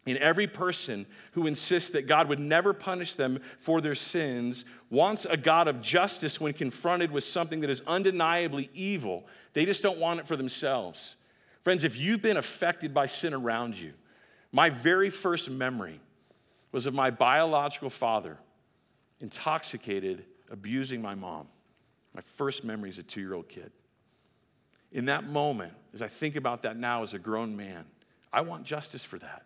And 0.07 0.17
every 0.19 0.47
person 0.47 1.07
who 1.33 1.47
insists 1.47 1.91
that 1.91 2.07
God 2.07 2.29
would 2.29 2.41
never 2.41 2.73
punish 2.73 3.15
them 3.15 3.41
for 3.59 3.81
their 3.81 3.95
sins 3.95 4.65
wants 4.89 5.27
a 5.27 5.37
God 5.37 5.69
of 5.69 5.81
justice 5.81 6.41
when 6.41 6.55
confronted 6.55 7.11
with 7.13 7.25
something 7.25 7.61
that 7.61 7.71
is 7.71 7.83
undeniably 7.87 8.71
evil. 8.73 9.27
They 9.53 9.67
just 9.67 9.83
don't 9.83 9.99
want 9.99 10.21
it 10.21 10.27
for 10.27 10.37
themselves. 10.37 11.17
Friends, 11.61 11.85
if 11.85 11.99
you've 11.99 12.23
been 12.23 12.39
affected 12.39 12.95
by 12.95 13.07
sin 13.07 13.35
around 13.35 13.77
you, 13.77 13.93
my 14.53 14.71
very 14.71 15.11
first 15.11 15.51
memory 15.51 16.01
was 16.73 16.87
of 16.87 16.95
my 16.95 17.11
biological 17.11 17.91
father 17.91 18.39
intoxicated, 19.21 20.25
abusing 20.51 21.03
my 21.03 21.15
mom. 21.15 21.47
My 22.15 22.23
first 22.23 22.65
memory 22.65 22.89
as 22.89 22.99
a 22.99 23.03
two 23.03 23.21
year 23.21 23.35
old 23.35 23.49
kid. 23.49 23.71
In 24.93 25.05
that 25.05 25.25
moment, 25.25 25.73
as 25.95 26.03
I 26.03 26.09
think 26.09 26.35
about 26.35 26.63
that 26.63 26.77
now 26.77 27.03
as 27.03 27.15
a 27.15 27.19
grown 27.19 27.57
man, 27.57 27.85
I 28.33 28.41
want 28.41 28.65
justice 28.65 29.05
for 29.05 29.19
that. 29.19 29.45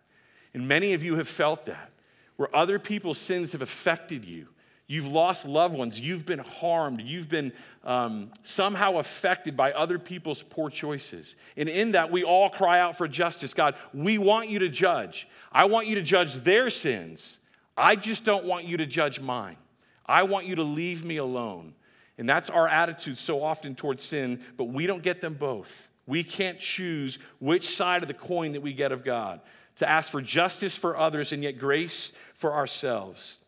And 0.55 0.69
many 0.69 0.93
of 0.93 1.03
you 1.03 1.17
have 1.17 1.27
felt 1.27 1.65
that, 1.65 1.91
where 2.37 2.53
other 2.55 2.79
people's 2.79 3.17
sins 3.17 3.51
have 3.51 3.61
affected 3.61 4.23
you. 4.23 4.47
You've 4.87 5.05
lost 5.05 5.45
loved 5.45 5.77
ones. 5.77 5.99
You've 5.99 6.25
been 6.25 6.39
harmed. 6.39 7.01
You've 7.01 7.27
been 7.27 7.51
um, 7.83 8.31
somehow 8.41 8.97
affected 8.97 9.57
by 9.57 9.73
other 9.73 9.99
people's 9.99 10.43
poor 10.43 10.69
choices. 10.69 11.35
And 11.57 11.67
in 11.67 11.91
that, 11.91 12.09
we 12.09 12.23
all 12.23 12.49
cry 12.49 12.79
out 12.79 12.97
for 12.97 13.05
justice. 13.05 13.53
God, 13.53 13.75
we 13.93 14.17
want 14.17 14.47
you 14.47 14.59
to 14.59 14.69
judge. 14.69 15.27
I 15.51 15.65
want 15.65 15.87
you 15.87 15.95
to 15.95 16.01
judge 16.01 16.35
their 16.35 16.69
sins. 16.69 17.41
I 17.75 17.97
just 17.97 18.23
don't 18.23 18.45
want 18.45 18.63
you 18.63 18.77
to 18.77 18.85
judge 18.85 19.19
mine. 19.19 19.57
I 20.05 20.23
want 20.23 20.45
you 20.45 20.55
to 20.55 20.63
leave 20.63 21.03
me 21.03 21.17
alone. 21.17 21.73
And 22.17 22.29
that's 22.29 22.49
our 22.49 22.67
attitude 22.69 23.17
so 23.17 23.43
often 23.43 23.75
towards 23.75 24.05
sin, 24.05 24.39
but 24.55 24.65
we 24.65 24.87
don't 24.87 25.03
get 25.03 25.19
them 25.19 25.33
both. 25.33 25.89
We 26.07 26.23
can't 26.23 26.59
choose 26.59 27.19
which 27.39 27.75
side 27.75 28.03
of 28.03 28.07
the 28.07 28.13
coin 28.13 28.53
that 28.53 28.61
we 28.61 28.71
get 28.71 28.93
of 28.93 29.03
God 29.03 29.41
to 29.77 29.89
ask 29.89 30.11
for 30.11 30.21
justice 30.21 30.77
for 30.77 30.97
others 30.97 31.31
and 31.31 31.43
yet 31.43 31.57
grace 31.59 32.11
for 32.33 32.53
ourselves. 32.53 33.39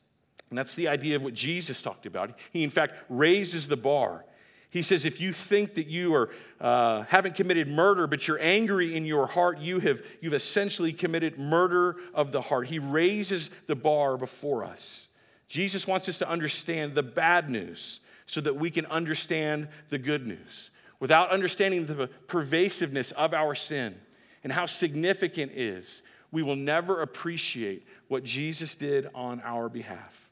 And 0.50 0.58
that's 0.58 0.76
the 0.76 0.88
idea 0.88 1.16
of 1.16 1.24
what 1.24 1.34
Jesus 1.34 1.82
talked 1.82 2.06
about. 2.06 2.38
He, 2.52 2.64
in 2.64 2.70
fact, 2.70 2.96
raises 3.10 3.68
the 3.68 3.78
bar. 3.78 4.26
He 4.70 4.82
says, 4.82 5.06
if 5.06 5.20
you 5.22 5.32
think 5.32 5.76
that 5.76 5.88
you 5.88 6.14
are, 6.14 6.30
uh, 6.60 7.04
haven't 7.04 7.36
committed 7.36 7.68
murder, 7.68 8.06
but 8.08 8.28
you're 8.28 8.40
angry 8.42 8.96
in 8.96 9.06
your 9.06 9.28
heart, 9.28 9.60
you 9.60 9.80
have, 9.80 10.02
you've 10.22 10.34
essentially 10.34 10.94
committed 10.94 11.40
murder 11.40 11.96
of 12.14 12.32
the 12.32 12.42
heart. 12.42 12.68
He 12.68 12.80
raises 12.80 13.50
the 13.68 13.76
bar 13.76 14.18
before 14.18 14.64
us. 14.64 15.08
Jesus 15.48 15.88
wants 15.88 16.10
us 16.10 16.18
to 16.20 16.30
understand 16.30 16.96
the 16.96 17.04
bad 17.04 17.50
news 17.50 18.02
so 18.26 18.42
that 18.42 18.58
we 18.58 18.70
can 18.70 18.86
understand 18.88 19.70
the 19.90 19.98
good 19.98 20.28
news. 20.28 20.70
Without 21.00 21.30
understanding 21.30 21.86
the 21.86 22.08
pervasiveness 22.28 23.12
of 23.14 23.34
our 23.34 23.56
sin 23.56 23.96
and 24.44 24.52
how 24.52 24.66
significant 24.66 25.52
it 25.54 25.58
is, 25.58 26.02
we 26.32 26.44
will 26.44 26.56
never 26.56 27.02
appreciate 27.02 27.88
what 28.08 28.24
Jesus 28.24 28.76
did 28.76 29.10
on 29.16 29.42
our 29.44 29.70
behalf. 29.70 30.30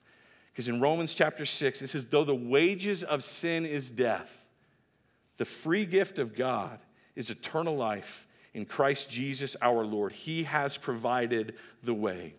Because 0.52 0.68
in 0.68 0.80
Romans 0.80 1.14
chapter 1.14 1.46
6, 1.46 1.82
it 1.82 1.88
says, 1.88 2.08
Though 2.08 2.24
the 2.24 2.36
wages 2.36 3.04
of 3.04 3.24
sin 3.24 3.66
is 3.66 3.92
death, 3.92 4.48
the 5.38 5.46
free 5.46 5.86
gift 5.86 6.18
of 6.18 6.36
God 6.36 6.80
is 7.16 7.30
eternal 7.30 7.76
life 7.76 8.28
in 8.54 8.66
Christ 8.66 9.10
Jesus 9.10 9.56
our 9.62 9.86
Lord. 9.86 10.14
He 10.14 10.44
has 10.44 10.78
provided 10.78 11.56
the 11.84 11.94
way. 11.94 12.36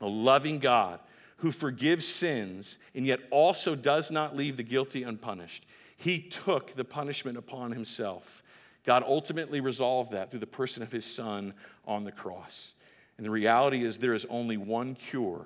A 0.00 0.06
loving 0.06 0.60
God 0.60 1.00
who 1.38 1.50
forgives 1.50 2.06
sins 2.06 2.78
and 2.94 3.04
yet 3.04 3.20
also 3.30 3.74
does 3.74 4.10
not 4.10 4.36
leave 4.36 4.56
the 4.56 4.62
guilty 4.62 5.02
unpunished. 5.02 5.66
He 5.96 6.20
took 6.20 6.74
the 6.74 6.84
punishment 6.84 7.36
upon 7.36 7.72
himself. 7.72 8.42
God 8.84 9.02
ultimately 9.06 9.60
resolved 9.60 10.12
that 10.12 10.30
through 10.30 10.40
the 10.40 10.46
person 10.46 10.82
of 10.82 10.92
his 10.92 11.04
son 11.04 11.54
on 11.84 12.04
the 12.04 12.12
cross. 12.12 12.74
And 13.20 13.26
the 13.26 13.30
reality 13.30 13.84
is, 13.84 13.98
there 13.98 14.14
is 14.14 14.24
only 14.30 14.56
one 14.56 14.94
cure 14.94 15.44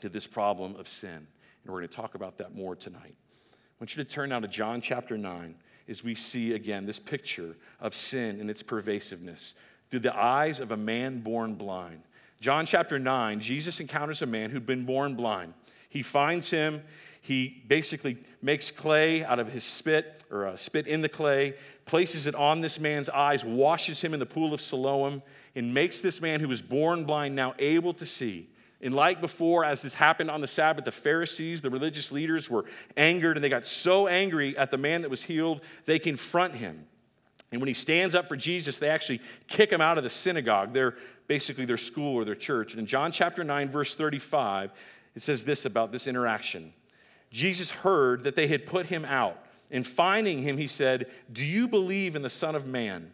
to 0.00 0.08
this 0.08 0.26
problem 0.26 0.74
of 0.74 0.88
sin. 0.88 1.12
And 1.12 1.26
we're 1.72 1.78
going 1.78 1.88
to 1.88 1.94
talk 1.94 2.16
about 2.16 2.38
that 2.38 2.56
more 2.56 2.74
tonight. 2.74 3.14
I 3.14 3.76
want 3.78 3.96
you 3.96 4.02
to 4.02 4.10
turn 4.10 4.30
now 4.30 4.40
to 4.40 4.48
John 4.48 4.80
chapter 4.80 5.16
9 5.16 5.54
as 5.88 6.02
we 6.02 6.16
see 6.16 6.54
again 6.54 6.86
this 6.86 6.98
picture 6.98 7.54
of 7.80 7.94
sin 7.94 8.40
and 8.40 8.50
its 8.50 8.64
pervasiveness 8.64 9.54
through 9.92 10.00
the 10.00 10.12
eyes 10.12 10.58
of 10.58 10.72
a 10.72 10.76
man 10.76 11.20
born 11.20 11.54
blind. 11.54 12.02
John 12.40 12.66
chapter 12.66 12.98
9, 12.98 13.38
Jesus 13.38 13.78
encounters 13.78 14.20
a 14.22 14.26
man 14.26 14.50
who'd 14.50 14.66
been 14.66 14.84
born 14.84 15.14
blind. 15.14 15.54
He 15.88 16.02
finds 16.02 16.50
him. 16.50 16.82
He 17.20 17.62
basically 17.68 18.18
makes 18.42 18.72
clay 18.72 19.24
out 19.24 19.38
of 19.38 19.52
his 19.52 19.62
spit, 19.62 20.24
or 20.32 20.48
uh, 20.48 20.56
spit 20.56 20.88
in 20.88 21.02
the 21.02 21.08
clay, 21.08 21.54
places 21.86 22.26
it 22.26 22.34
on 22.34 22.60
this 22.60 22.80
man's 22.80 23.08
eyes, 23.08 23.44
washes 23.44 24.00
him 24.00 24.14
in 24.14 24.18
the 24.18 24.26
pool 24.26 24.52
of 24.52 24.60
Siloam, 24.60 25.22
and 25.54 25.72
makes 25.72 26.00
this 26.00 26.20
man 26.20 26.40
who 26.40 26.48
was 26.48 26.62
born 26.62 27.04
blind 27.04 27.34
now 27.34 27.54
able 27.58 27.92
to 27.94 28.06
see. 28.06 28.48
And 28.80 28.94
like 28.94 29.20
before, 29.20 29.64
as 29.64 29.82
this 29.82 29.94
happened 29.94 30.30
on 30.30 30.40
the 30.40 30.46
Sabbath, 30.46 30.84
the 30.84 30.92
Pharisees, 30.92 31.62
the 31.62 31.70
religious 31.70 32.12
leaders, 32.12 32.48
were 32.48 32.64
angered, 32.96 33.36
and 33.36 33.42
they 33.42 33.48
got 33.48 33.64
so 33.64 34.06
angry 34.06 34.56
at 34.56 34.70
the 34.70 34.78
man 34.78 35.02
that 35.02 35.10
was 35.10 35.24
healed, 35.24 35.62
they 35.84 35.98
confront 35.98 36.54
him. 36.54 36.86
And 37.50 37.60
when 37.60 37.68
he 37.68 37.74
stands 37.74 38.14
up 38.14 38.28
for 38.28 38.36
Jesus, 38.36 38.78
they 38.78 38.88
actually 38.88 39.20
kick 39.48 39.72
him 39.72 39.80
out 39.80 39.98
of 39.98 40.04
the 40.04 40.10
synagogue. 40.10 40.74
They're 40.74 40.96
basically 41.26 41.64
their 41.64 41.76
school 41.76 42.14
or 42.14 42.24
their 42.24 42.34
church. 42.34 42.72
And 42.72 42.80
in 42.80 42.86
John 42.86 43.10
chapter 43.10 43.42
9, 43.42 43.70
verse 43.70 43.94
35, 43.94 44.70
it 45.14 45.22
says 45.22 45.44
this 45.44 45.64
about 45.64 45.90
this 45.90 46.06
interaction 46.06 46.72
Jesus 47.30 47.70
heard 47.70 48.22
that 48.22 48.36
they 48.36 48.46
had 48.46 48.64
put 48.64 48.86
him 48.86 49.04
out. 49.04 49.44
And 49.70 49.86
finding 49.86 50.42
him, 50.42 50.56
he 50.56 50.66
said, 50.66 51.10
Do 51.30 51.44
you 51.44 51.68
believe 51.68 52.16
in 52.16 52.22
the 52.22 52.30
Son 52.30 52.54
of 52.54 52.66
Man? 52.66 53.12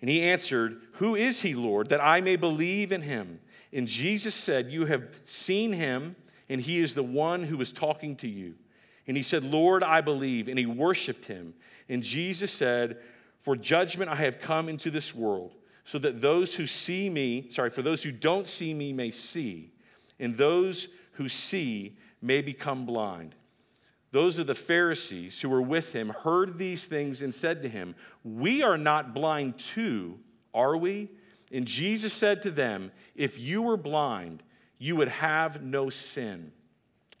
And 0.00 0.10
he 0.10 0.22
answered, 0.22 0.80
Who 0.94 1.14
is 1.14 1.42
he, 1.42 1.54
Lord, 1.54 1.88
that 1.88 2.04
I 2.04 2.20
may 2.20 2.36
believe 2.36 2.92
in 2.92 3.02
him? 3.02 3.40
And 3.72 3.86
Jesus 3.86 4.34
said, 4.34 4.70
You 4.70 4.86
have 4.86 5.20
seen 5.24 5.72
him, 5.72 6.16
and 6.48 6.60
he 6.60 6.78
is 6.78 6.94
the 6.94 7.02
one 7.02 7.44
who 7.44 7.60
is 7.60 7.72
talking 7.72 8.16
to 8.16 8.28
you. 8.28 8.54
And 9.06 9.16
he 9.16 9.22
said, 9.22 9.44
Lord, 9.44 9.82
I 9.82 10.00
believe. 10.00 10.48
And 10.48 10.58
he 10.58 10.66
worshiped 10.66 11.26
him. 11.26 11.54
And 11.88 12.02
Jesus 12.02 12.52
said, 12.52 12.98
For 13.40 13.56
judgment 13.56 14.10
I 14.10 14.16
have 14.16 14.40
come 14.40 14.68
into 14.68 14.90
this 14.90 15.14
world 15.14 15.54
so 15.86 16.00
that 16.00 16.20
those 16.20 16.56
who 16.56 16.66
see 16.66 17.08
me, 17.08 17.46
sorry, 17.50 17.70
for 17.70 17.80
those 17.82 18.02
who 18.02 18.10
don't 18.10 18.48
see 18.48 18.74
me 18.74 18.92
may 18.92 19.12
see, 19.12 19.70
and 20.18 20.36
those 20.36 20.88
who 21.12 21.28
see 21.28 21.96
may 22.20 22.42
become 22.42 22.84
blind. 22.84 23.35
Those 24.16 24.38
of 24.38 24.46
the 24.46 24.54
Pharisees 24.54 25.42
who 25.42 25.50
were 25.50 25.60
with 25.60 25.92
him 25.92 26.08
heard 26.08 26.56
these 26.56 26.86
things 26.86 27.20
and 27.20 27.34
said 27.34 27.60
to 27.60 27.68
him, 27.68 27.94
We 28.24 28.62
are 28.62 28.78
not 28.78 29.12
blind 29.12 29.58
too, 29.58 30.18
are 30.54 30.74
we? 30.74 31.10
And 31.52 31.66
Jesus 31.66 32.14
said 32.14 32.40
to 32.40 32.50
them, 32.50 32.92
If 33.14 33.38
you 33.38 33.60
were 33.60 33.76
blind, 33.76 34.42
you 34.78 34.96
would 34.96 35.08
have 35.08 35.60
no 35.62 35.90
sin. 35.90 36.52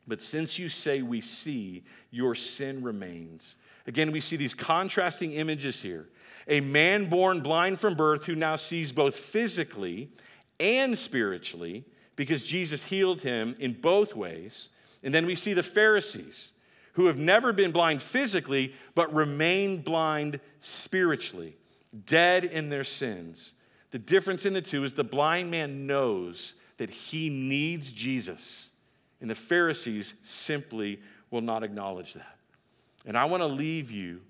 But 0.08 0.22
since 0.22 0.58
you 0.58 0.70
say 0.70 1.02
we 1.02 1.20
see, 1.20 1.84
your 2.10 2.34
sin 2.34 2.82
remains. 2.82 3.56
Again, 3.86 4.10
we 4.10 4.20
see 4.22 4.36
these 4.36 4.54
contrasting 4.54 5.32
images 5.32 5.82
here 5.82 6.08
a 6.48 6.60
man 6.62 7.10
born 7.10 7.40
blind 7.40 7.78
from 7.78 7.94
birth 7.94 8.24
who 8.24 8.34
now 8.34 8.56
sees 8.56 8.90
both 8.90 9.16
physically 9.16 10.08
and 10.58 10.96
spiritually 10.96 11.84
because 12.16 12.42
Jesus 12.42 12.86
healed 12.86 13.20
him 13.20 13.54
in 13.58 13.74
both 13.74 14.16
ways. 14.16 14.70
And 15.02 15.12
then 15.12 15.26
we 15.26 15.34
see 15.34 15.52
the 15.52 15.62
Pharisees 15.62 16.52
who 16.96 17.06
have 17.06 17.18
never 17.18 17.52
been 17.52 17.72
blind 17.72 18.00
physically 18.00 18.72
but 18.94 19.12
remain 19.12 19.82
blind 19.82 20.40
spiritually, 20.58 21.54
dead 22.06 22.42
in 22.42 22.70
their 22.70 22.84
sins. 22.84 23.52
The 23.90 23.98
difference 23.98 24.46
in 24.46 24.54
the 24.54 24.62
two 24.62 24.82
is 24.82 24.94
the 24.94 25.04
blind 25.04 25.50
man 25.50 25.86
knows 25.86 26.54
that 26.78 26.88
he 26.88 27.28
needs 27.28 27.92
Jesus, 27.92 28.70
and 29.20 29.28
the 29.28 29.34
Pharisees 29.34 30.14
simply 30.22 31.00
will 31.30 31.42
not 31.42 31.62
acknowledge 31.62 32.14
that. 32.14 32.38
And 33.04 33.16
I 33.16 33.26
want 33.26 33.42
to 33.42 33.46
leave 33.46 33.90
you 33.90 34.22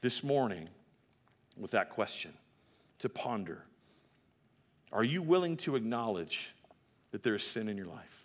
this 0.00 0.24
morning 0.24 0.70
with 1.58 1.72
that 1.72 1.90
question 1.90 2.32
to 3.00 3.10
ponder. 3.10 3.62
Are 4.90 5.04
you 5.04 5.20
willing 5.20 5.58
to 5.58 5.76
acknowledge 5.76 6.54
that 7.10 7.22
there 7.22 7.34
is 7.34 7.42
sin 7.42 7.68
in 7.68 7.76
your 7.76 7.86
life? 7.86 8.24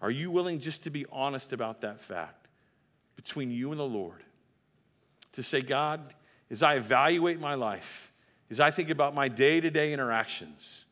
Are 0.00 0.12
you 0.12 0.30
willing 0.30 0.60
just 0.60 0.84
to 0.84 0.90
be 0.90 1.06
honest 1.10 1.52
about 1.52 1.80
that 1.80 2.00
fact 2.00 2.37
between 3.18 3.50
you 3.50 3.72
and 3.72 3.80
the 3.80 3.84
Lord? 3.84 4.22
To 5.32 5.42
say, 5.42 5.60
God, 5.60 6.14
as 6.52 6.62
I 6.62 6.76
evaluate 6.76 7.40
my 7.40 7.54
life, 7.54 8.12
as 8.48 8.60
I 8.60 8.70
think 8.70 8.90
about 8.90 9.12
my 9.12 9.26
day 9.26 9.60
to 9.60 9.70
day 9.70 9.92
interactions, 9.92 10.84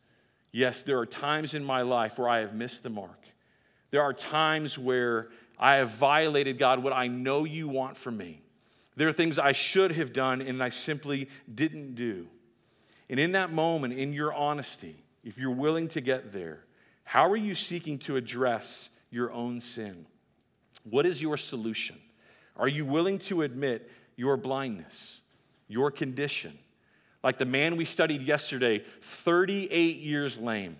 yes, 0.51 0.83
there 0.83 0.99
are 0.99 1.05
times 1.05 1.53
in 1.53 1.63
my 1.63 1.83
life 1.83 2.19
where 2.19 2.27
I 2.27 2.39
have 2.39 2.53
missed 2.53 2.83
the 2.83 2.89
mark. 2.89 3.23
There 3.91 4.01
are 4.01 4.11
times 4.11 4.77
where 4.77 5.29
I 5.57 5.75
have 5.75 5.91
violated, 5.91 6.59
God, 6.59 6.83
what 6.83 6.91
I 6.91 7.07
know 7.07 7.45
you 7.45 7.69
want 7.69 7.95
from 7.95 8.17
me. 8.17 8.41
There 8.97 9.07
are 9.07 9.13
things 9.13 9.39
I 9.39 9.53
should 9.53 9.93
have 9.93 10.11
done 10.11 10.41
and 10.41 10.61
I 10.61 10.67
simply 10.67 11.29
didn't 11.53 11.95
do. 11.95 12.27
And 13.09 13.21
in 13.21 13.31
that 13.31 13.53
moment, 13.53 13.93
in 13.93 14.11
your 14.11 14.33
honesty, 14.33 14.97
if 15.23 15.37
you're 15.37 15.49
willing 15.49 15.87
to 15.89 16.01
get 16.01 16.33
there, 16.33 16.65
how 17.05 17.29
are 17.29 17.37
you 17.37 17.55
seeking 17.55 17.99
to 17.99 18.17
address 18.17 18.89
your 19.11 19.31
own 19.31 19.61
sin? 19.61 20.05
What 20.83 21.05
is 21.05 21.21
your 21.21 21.37
solution? 21.37 21.97
Are 22.57 22.67
you 22.67 22.85
willing 22.85 23.19
to 23.19 23.43
admit 23.43 23.89
your 24.15 24.35
blindness, 24.35 25.21
your 25.67 25.91
condition? 25.91 26.57
Like 27.23 27.37
the 27.37 27.45
man 27.45 27.77
we 27.77 27.85
studied 27.85 28.21
yesterday, 28.21 28.83
38 29.01 29.97
years 29.97 30.39
lame. 30.39 30.77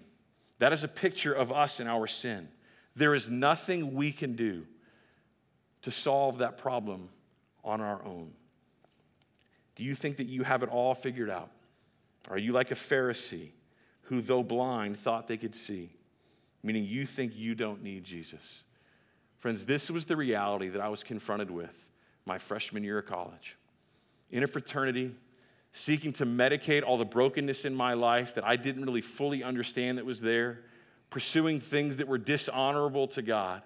That 0.59 0.73
is 0.73 0.83
a 0.83 0.87
picture 0.87 1.33
of 1.33 1.51
us 1.51 1.79
and 1.79 1.87
our 1.87 2.07
sin. 2.07 2.47
There 2.95 3.13
is 3.13 3.29
nothing 3.29 3.93
we 3.93 4.11
can 4.11 4.35
do 4.35 4.65
to 5.83 5.91
solve 5.91 6.39
that 6.39 6.57
problem 6.57 7.09
on 7.63 7.81
our 7.81 8.03
own? 8.03 8.31
Do 9.75 9.83
you 9.83 9.93
think 9.93 10.17
that 10.17 10.25
you 10.25 10.43
have 10.43 10.63
it 10.63 10.69
all 10.69 10.95
figured 10.95 11.29
out? 11.29 11.51
Are 12.29 12.37
you 12.37 12.53
like 12.53 12.71
a 12.71 12.75
Pharisee 12.75 13.51
who, 14.03 14.21
though 14.21 14.43
blind, 14.43 14.97
thought 14.97 15.27
they 15.27 15.37
could 15.37 15.53
see? 15.53 15.91
Meaning 16.63 16.85
you 16.85 17.05
think 17.05 17.35
you 17.35 17.55
don't 17.55 17.83
need 17.83 18.03
Jesus. 18.03 18.63
Friends, 19.39 19.65
this 19.65 19.89
was 19.89 20.05
the 20.05 20.15
reality 20.15 20.69
that 20.69 20.81
I 20.81 20.89
was 20.89 21.03
confronted 21.03 21.51
with 21.51 21.89
my 22.25 22.37
freshman 22.37 22.83
year 22.83 22.99
of 22.99 23.05
college. 23.05 23.57
In 24.31 24.43
a 24.43 24.47
fraternity, 24.47 25.15
seeking 25.71 26.11
to 26.13 26.25
medicate 26.25 26.83
all 26.83 26.97
the 26.97 27.05
brokenness 27.05 27.65
in 27.65 27.75
my 27.75 27.93
life 27.93 28.35
that 28.35 28.43
I 28.43 28.55
didn't 28.55 28.85
really 28.85 29.01
fully 29.01 29.43
understand 29.43 29.97
that 29.97 30.05
was 30.05 30.21
there, 30.21 30.63
pursuing 31.09 31.59
things 31.59 31.97
that 31.97 32.07
were 32.07 32.17
dishonorable 32.17 33.07
to 33.09 33.21
God. 33.21 33.61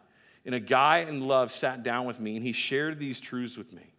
And 0.46 0.54
a 0.56 0.60
guy 0.60 1.00
in 1.00 1.28
love 1.28 1.52
sat 1.52 1.84
down 1.84 2.06
with 2.06 2.20
me 2.20 2.36
and 2.36 2.46
he 2.46 2.52
shared 2.52 3.00
these 3.00 3.20
truths 3.20 3.58
with 3.58 3.74
me. 3.74 3.94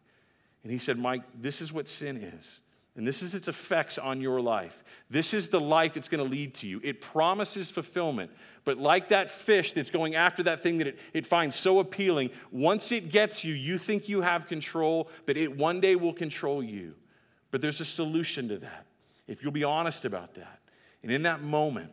And 0.62 0.70
he 0.70 0.78
said, 0.78 0.98
Mike, 0.98 1.22
this 1.34 1.60
is 1.60 1.72
what 1.72 1.88
sin 1.88 2.16
is. 2.16 2.60
And 2.94 3.06
this 3.06 3.22
is 3.22 3.34
its 3.34 3.48
effects 3.48 3.96
on 3.96 4.20
your 4.20 4.40
life. 4.40 4.84
This 5.08 5.32
is 5.32 5.48
the 5.48 5.60
life 5.60 5.96
it's 5.96 6.08
going 6.08 6.22
to 6.22 6.30
lead 6.30 6.54
to 6.56 6.66
you. 6.66 6.78
It 6.84 7.00
promises 7.00 7.70
fulfillment. 7.70 8.30
But 8.64 8.76
like 8.76 9.08
that 9.08 9.30
fish 9.30 9.72
that's 9.72 9.90
going 9.90 10.14
after 10.14 10.42
that 10.42 10.60
thing 10.60 10.78
that 10.78 10.86
it, 10.86 10.98
it 11.14 11.26
finds 11.26 11.56
so 11.56 11.78
appealing, 11.78 12.30
once 12.50 12.92
it 12.92 13.10
gets 13.10 13.44
you, 13.44 13.54
you 13.54 13.78
think 13.78 14.10
you 14.10 14.20
have 14.20 14.46
control, 14.46 15.08
but 15.24 15.38
it 15.38 15.56
one 15.56 15.80
day 15.80 15.96
will 15.96 16.12
control 16.12 16.62
you. 16.62 16.94
But 17.50 17.62
there's 17.62 17.80
a 17.80 17.86
solution 17.86 18.48
to 18.48 18.58
that 18.58 18.86
if 19.26 19.42
you'll 19.42 19.52
be 19.52 19.64
honest 19.64 20.04
about 20.04 20.34
that. 20.34 20.60
And 21.02 21.10
in 21.10 21.22
that 21.22 21.42
moment, 21.42 21.90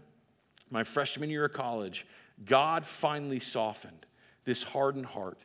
my 0.70 0.84
freshman 0.84 1.30
year 1.30 1.46
of 1.46 1.54
college, 1.54 2.06
God 2.46 2.86
finally 2.86 3.40
softened 3.40 4.06
this 4.46 4.64
hardened 4.64 5.06
heart 5.06 5.40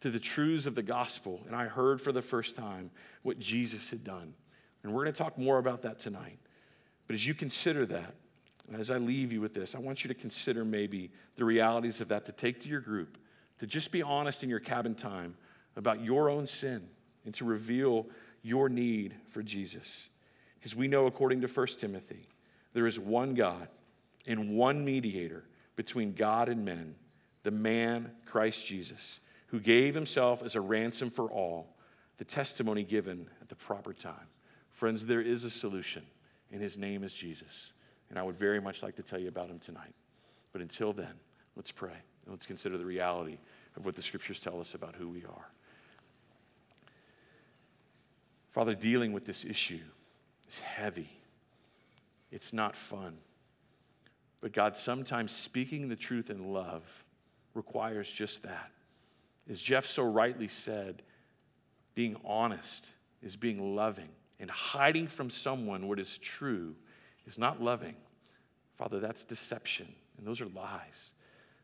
to 0.00 0.10
the 0.10 0.20
truths 0.20 0.66
of 0.66 0.74
the 0.74 0.82
gospel. 0.82 1.42
And 1.46 1.54
I 1.54 1.66
heard 1.66 2.00
for 2.00 2.12
the 2.12 2.22
first 2.22 2.56
time 2.56 2.90
what 3.22 3.38
Jesus 3.38 3.90
had 3.90 4.04
done. 4.04 4.34
And 4.82 4.92
we're 4.92 5.04
going 5.04 5.14
to 5.14 5.22
talk 5.22 5.38
more 5.38 5.58
about 5.58 5.82
that 5.82 5.98
tonight. 5.98 6.38
But 7.06 7.14
as 7.14 7.26
you 7.26 7.34
consider 7.34 7.86
that, 7.86 8.14
and 8.68 8.80
as 8.80 8.90
I 8.90 8.98
leave 8.98 9.32
you 9.32 9.40
with 9.40 9.52
this, 9.52 9.74
I 9.74 9.80
want 9.80 10.04
you 10.04 10.08
to 10.08 10.14
consider 10.14 10.64
maybe 10.64 11.10
the 11.36 11.44
realities 11.44 12.00
of 12.00 12.08
that 12.08 12.26
to 12.26 12.32
take 12.32 12.60
to 12.60 12.68
your 12.68 12.80
group, 12.80 13.18
to 13.58 13.66
just 13.66 13.90
be 13.90 14.02
honest 14.02 14.44
in 14.44 14.48
your 14.48 14.60
cabin 14.60 14.94
time 14.94 15.34
about 15.76 16.02
your 16.02 16.30
own 16.30 16.46
sin 16.46 16.88
and 17.24 17.34
to 17.34 17.44
reveal 17.44 18.06
your 18.42 18.68
need 18.68 19.14
for 19.26 19.42
Jesus. 19.42 20.08
Because 20.58 20.76
we 20.76 20.88
know, 20.88 21.06
according 21.06 21.40
to 21.40 21.48
1 21.48 21.66
Timothy, 21.78 22.28
there 22.72 22.86
is 22.86 22.98
one 22.98 23.34
God 23.34 23.68
and 24.26 24.56
one 24.56 24.84
mediator 24.84 25.44
between 25.74 26.12
God 26.12 26.48
and 26.48 26.64
men, 26.64 26.94
the 27.42 27.50
man 27.50 28.12
Christ 28.26 28.66
Jesus, 28.66 29.18
who 29.48 29.58
gave 29.58 29.94
himself 29.94 30.42
as 30.42 30.54
a 30.54 30.60
ransom 30.60 31.10
for 31.10 31.30
all, 31.30 31.74
the 32.18 32.24
testimony 32.24 32.84
given 32.84 33.26
at 33.40 33.48
the 33.48 33.56
proper 33.56 33.92
time. 33.92 34.28
Friends, 34.80 35.04
there 35.04 35.20
is 35.20 35.44
a 35.44 35.50
solution, 35.50 36.02
and 36.50 36.62
his 36.62 36.78
name 36.78 37.04
is 37.04 37.12
Jesus. 37.12 37.74
And 38.08 38.18
I 38.18 38.22
would 38.22 38.38
very 38.38 38.62
much 38.62 38.82
like 38.82 38.96
to 38.96 39.02
tell 39.02 39.20
you 39.20 39.28
about 39.28 39.50
him 39.50 39.58
tonight. 39.58 39.92
But 40.54 40.62
until 40.62 40.94
then, 40.94 41.12
let's 41.54 41.70
pray 41.70 41.90
and 41.90 42.30
let's 42.32 42.46
consider 42.46 42.78
the 42.78 42.86
reality 42.86 43.36
of 43.76 43.84
what 43.84 43.94
the 43.94 44.00
scriptures 44.00 44.40
tell 44.40 44.58
us 44.58 44.72
about 44.72 44.94
who 44.94 45.10
we 45.10 45.22
are. 45.26 45.50
Father, 48.48 48.72
dealing 48.74 49.12
with 49.12 49.26
this 49.26 49.44
issue 49.44 49.82
is 50.48 50.60
heavy, 50.60 51.10
it's 52.32 52.54
not 52.54 52.74
fun. 52.74 53.18
But 54.40 54.54
God, 54.54 54.78
sometimes 54.78 55.30
speaking 55.30 55.90
the 55.90 55.94
truth 55.94 56.30
in 56.30 56.54
love 56.54 57.04
requires 57.52 58.10
just 58.10 58.44
that. 58.44 58.72
As 59.46 59.60
Jeff 59.60 59.84
so 59.84 60.04
rightly 60.04 60.48
said, 60.48 61.02
being 61.94 62.16
honest 62.24 62.92
is 63.22 63.36
being 63.36 63.76
loving, 63.76 64.08
and 64.40 64.50
hiding 64.50 65.06
from 65.06 65.30
someone 65.30 65.86
what 65.86 66.00
is 66.00 66.18
true 66.18 66.74
is 67.26 67.38
not 67.38 67.62
loving. 67.62 67.94
Father, 68.76 68.98
that's 68.98 69.22
deception, 69.24 69.94
and 70.16 70.26
those 70.26 70.40
are 70.40 70.46
lies. 70.46 71.12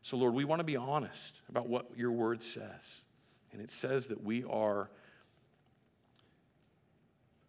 So, 0.03 0.17
Lord, 0.17 0.35
we 0.35 0.45
want 0.45 0.61
to 0.61 0.65
be 0.65 0.77
honest 0.77 1.41
about 1.49 1.69
what 1.69 1.87
your 1.97 2.13
word 2.13 2.43
says. 2.43 3.07
And 3.53 3.61
it 3.61 3.71
says 3.71 4.09
that 4.09 4.23
we 4.23 4.45
are 4.45 4.91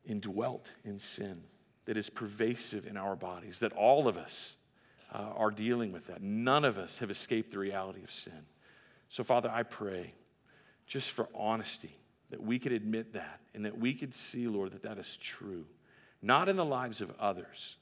indwelt 0.05 0.73
in 0.85 0.97
sin 0.97 1.43
that 1.85 1.97
is 1.97 2.09
pervasive 2.09 2.85
in 2.85 2.97
our 2.97 3.15
bodies, 3.15 3.59
that 3.59 3.73
all 3.73 4.07
of 4.07 4.17
us 4.17 4.57
uh, 5.13 5.33
are 5.35 5.51
dealing 5.51 5.91
with 5.91 6.07
that. 6.07 6.21
None 6.21 6.65
of 6.65 6.77
us 6.77 6.99
have 6.99 7.11
escaped 7.11 7.51
the 7.51 7.59
reality 7.59 8.03
of 8.03 8.11
sin. 8.11 8.45
So, 9.09 9.23
Father, 9.23 9.51
I 9.51 9.63
pray 9.63 10.13
just 10.85 11.11
for 11.11 11.27
honesty 11.35 11.97
that 12.29 12.41
we 12.41 12.59
could 12.59 12.71
admit 12.71 13.13
that 13.13 13.39
and 13.53 13.65
that 13.65 13.77
we 13.77 13.93
could 13.93 14.13
see, 14.13 14.47
Lord, 14.47 14.71
that 14.71 14.83
that 14.83 14.97
is 14.97 15.17
true, 15.17 15.65
not 16.21 16.49
in 16.49 16.55
the 16.55 16.65
lives 16.65 17.01
of 17.01 17.11
others, 17.19 17.77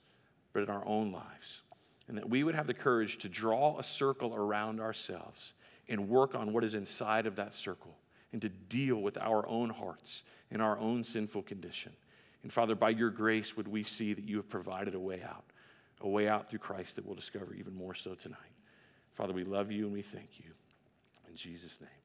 but 0.54 0.64
in 0.64 0.70
our 0.70 0.86
own 0.86 1.12
lives. 1.12 1.62
And 2.08 2.18
that 2.18 2.30
we 2.30 2.44
would 2.44 2.56
have 2.56 2.68
the 2.68 2.74
courage 2.74 3.18
to 3.20 3.30
draw 3.30 3.80
a 3.80 3.84
circle 3.84 4.36
around 4.36 4.80
ourselves 4.80 5.54
and 5.90 6.08
work 6.08 6.36
on 6.36 6.54
what 6.54 6.64
is 6.64 6.76
inside 6.76 7.26
of 7.26 7.36
that 7.38 7.54
circle 7.54 7.98
and 8.32 8.42
to 8.42 8.50
deal 8.50 8.98
with 8.98 9.18
our 9.18 9.48
own 9.48 9.70
hearts 9.70 10.24
and 10.52 10.62
our 10.62 10.78
own 10.78 11.04
sinful 11.04 11.44
condition. 11.44 11.94
And 12.44 12.54
Father, 12.54 12.76
by 12.76 12.90
your 12.90 13.10
grace, 13.10 13.58
would 13.58 13.68
we 13.68 13.82
see 13.82 14.14
that 14.14 14.28
you 14.28 14.38
have 14.38 14.50
provided 14.50 14.94
a 14.94 15.00
way 15.00 15.24
out, 15.24 15.46
a 16.02 16.08
way 16.08 16.28
out 16.28 16.50
through 16.50 16.60
Christ 16.60 16.96
that 16.98 17.06
we'll 17.06 17.16
discover 17.16 17.56
even 17.56 17.74
more 17.74 17.96
so 17.96 18.14
tonight. 18.14 18.38
Father, 19.14 19.34
we 19.34 19.44
love 19.44 19.72
you 19.72 19.86
and 19.86 19.94
we 19.94 20.02
thank 20.02 20.40
you. 20.40 20.52
In 21.28 21.36
Jesus' 21.36 21.82
name. 21.82 22.05